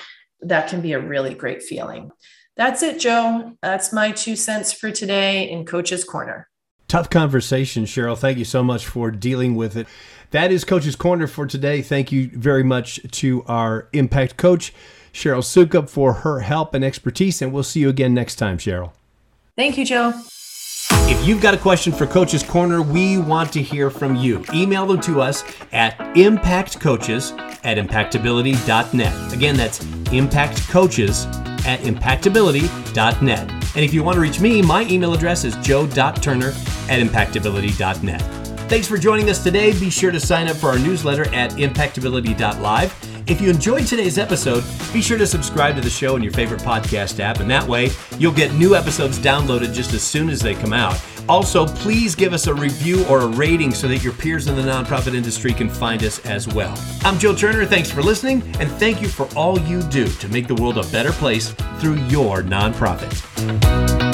that 0.42 0.68
can 0.68 0.80
be 0.80 0.92
a 0.92 1.00
really 1.00 1.34
great 1.34 1.62
feeling. 1.62 2.12
That's 2.56 2.84
it, 2.84 3.00
Joe. 3.00 3.56
That's 3.62 3.92
my 3.92 4.12
two 4.12 4.36
cents 4.36 4.72
for 4.72 4.92
today 4.92 5.50
in 5.50 5.66
Coach's 5.66 6.04
Corner. 6.04 6.48
Tough 6.88 7.10
conversation, 7.10 7.84
Cheryl. 7.84 8.16
Thank 8.16 8.38
you 8.38 8.44
so 8.44 8.62
much 8.62 8.86
for 8.86 9.10
dealing 9.10 9.56
with 9.56 9.76
it. 9.76 9.88
That 10.30 10.52
is 10.52 10.64
Coach's 10.64 10.96
Corner 10.96 11.26
for 11.26 11.46
today. 11.46 11.82
Thank 11.82 12.12
you 12.12 12.30
very 12.32 12.62
much 12.62 13.00
to 13.10 13.42
our 13.46 13.88
impact 13.92 14.36
coach, 14.36 14.72
Cheryl 15.12 15.42
Soukup, 15.42 15.88
for 15.88 16.12
her 16.12 16.40
help 16.40 16.74
and 16.74 16.84
expertise. 16.84 17.42
And 17.42 17.52
we'll 17.52 17.62
see 17.62 17.80
you 17.80 17.88
again 17.88 18.14
next 18.14 18.36
time, 18.36 18.58
Cheryl. 18.58 18.92
Thank 19.56 19.78
you, 19.78 19.84
Joe. 19.84 20.12
If 21.08 21.26
you've 21.26 21.40
got 21.40 21.54
a 21.54 21.58
question 21.58 21.92
for 21.92 22.06
Coach's 22.06 22.42
Corner, 22.42 22.82
we 22.82 23.18
want 23.18 23.52
to 23.54 23.62
hear 23.62 23.90
from 23.90 24.14
you. 24.16 24.44
Email 24.52 24.86
them 24.86 25.00
to 25.02 25.20
us 25.20 25.42
at 25.72 25.98
impactcoaches 25.98 27.36
at 27.64 27.78
impactability.net. 27.78 29.32
Again, 29.32 29.56
that's 29.56 29.80
impactcoaches 29.80 31.26
at 31.64 31.80
impactability.net. 31.80 33.65
And 33.76 33.84
if 33.84 33.92
you 33.92 34.02
want 34.02 34.16
to 34.16 34.20
reach 34.20 34.40
me, 34.40 34.62
my 34.62 34.82
email 34.84 35.12
address 35.12 35.44
is 35.44 35.54
joe.turner 35.56 36.48
at 36.48 37.00
impactability.net. 37.00 38.22
Thanks 38.70 38.88
for 38.88 38.96
joining 38.96 39.28
us 39.28 39.44
today. 39.44 39.78
Be 39.78 39.90
sure 39.90 40.10
to 40.10 40.18
sign 40.18 40.48
up 40.48 40.56
for 40.56 40.70
our 40.70 40.78
newsletter 40.78 41.32
at 41.34 41.52
impactability.live. 41.52 43.22
If 43.28 43.40
you 43.40 43.50
enjoyed 43.50 43.86
today's 43.86 44.18
episode, 44.18 44.64
be 44.92 45.02
sure 45.02 45.18
to 45.18 45.26
subscribe 45.26 45.74
to 45.74 45.82
the 45.82 45.90
show 45.90 46.16
in 46.16 46.22
your 46.22 46.32
favorite 46.32 46.62
podcast 46.62 47.20
app, 47.20 47.40
and 47.40 47.50
that 47.50 47.68
way 47.68 47.90
you'll 48.18 48.32
get 48.32 48.54
new 48.54 48.74
episodes 48.74 49.18
downloaded 49.18 49.74
just 49.74 49.92
as 49.92 50.02
soon 50.02 50.30
as 50.30 50.40
they 50.40 50.54
come 50.54 50.72
out. 50.72 50.94
Also, 51.28 51.66
please 51.66 52.14
give 52.14 52.32
us 52.32 52.46
a 52.46 52.54
review 52.54 53.04
or 53.06 53.20
a 53.20 53.26
rating 53.26 53.72
so 53.72 53.88
that 53.88 53.98
your 53.98 54.12
peers 54.12 54.46
in 54.46 54.56
the 54.56 54.62
nonprofit 54.62 55.14
industry 55.14 55.52
can 55.52 55.68
find 55.68 56.02
us 56.04 56.24
as 56.26 56.46
well. 56.48 56.76
I'm 57.04 57.18
Joe 57.18 57.34
Turner. 57.34 57.64
Thanks 57.66 57.90
for 57.90 58.02
listening, 58.02 58.42
and 58.60 58.70
thank 58.72 59.02
you 59.02 59.08
for 59.08 59.28
all 59.36 59.58
you 59.60 59.82
do 59.82 60.06
to 60.06 60.28
make 60.28 60.46
the 60.46 60.54
world 60.54 60.78
a 60.78 60.86
better 60.88 61.12
place 61.12 61.54
through 61.78 61.96
your 62.06 62.42
nonprofit. 62.42 64.05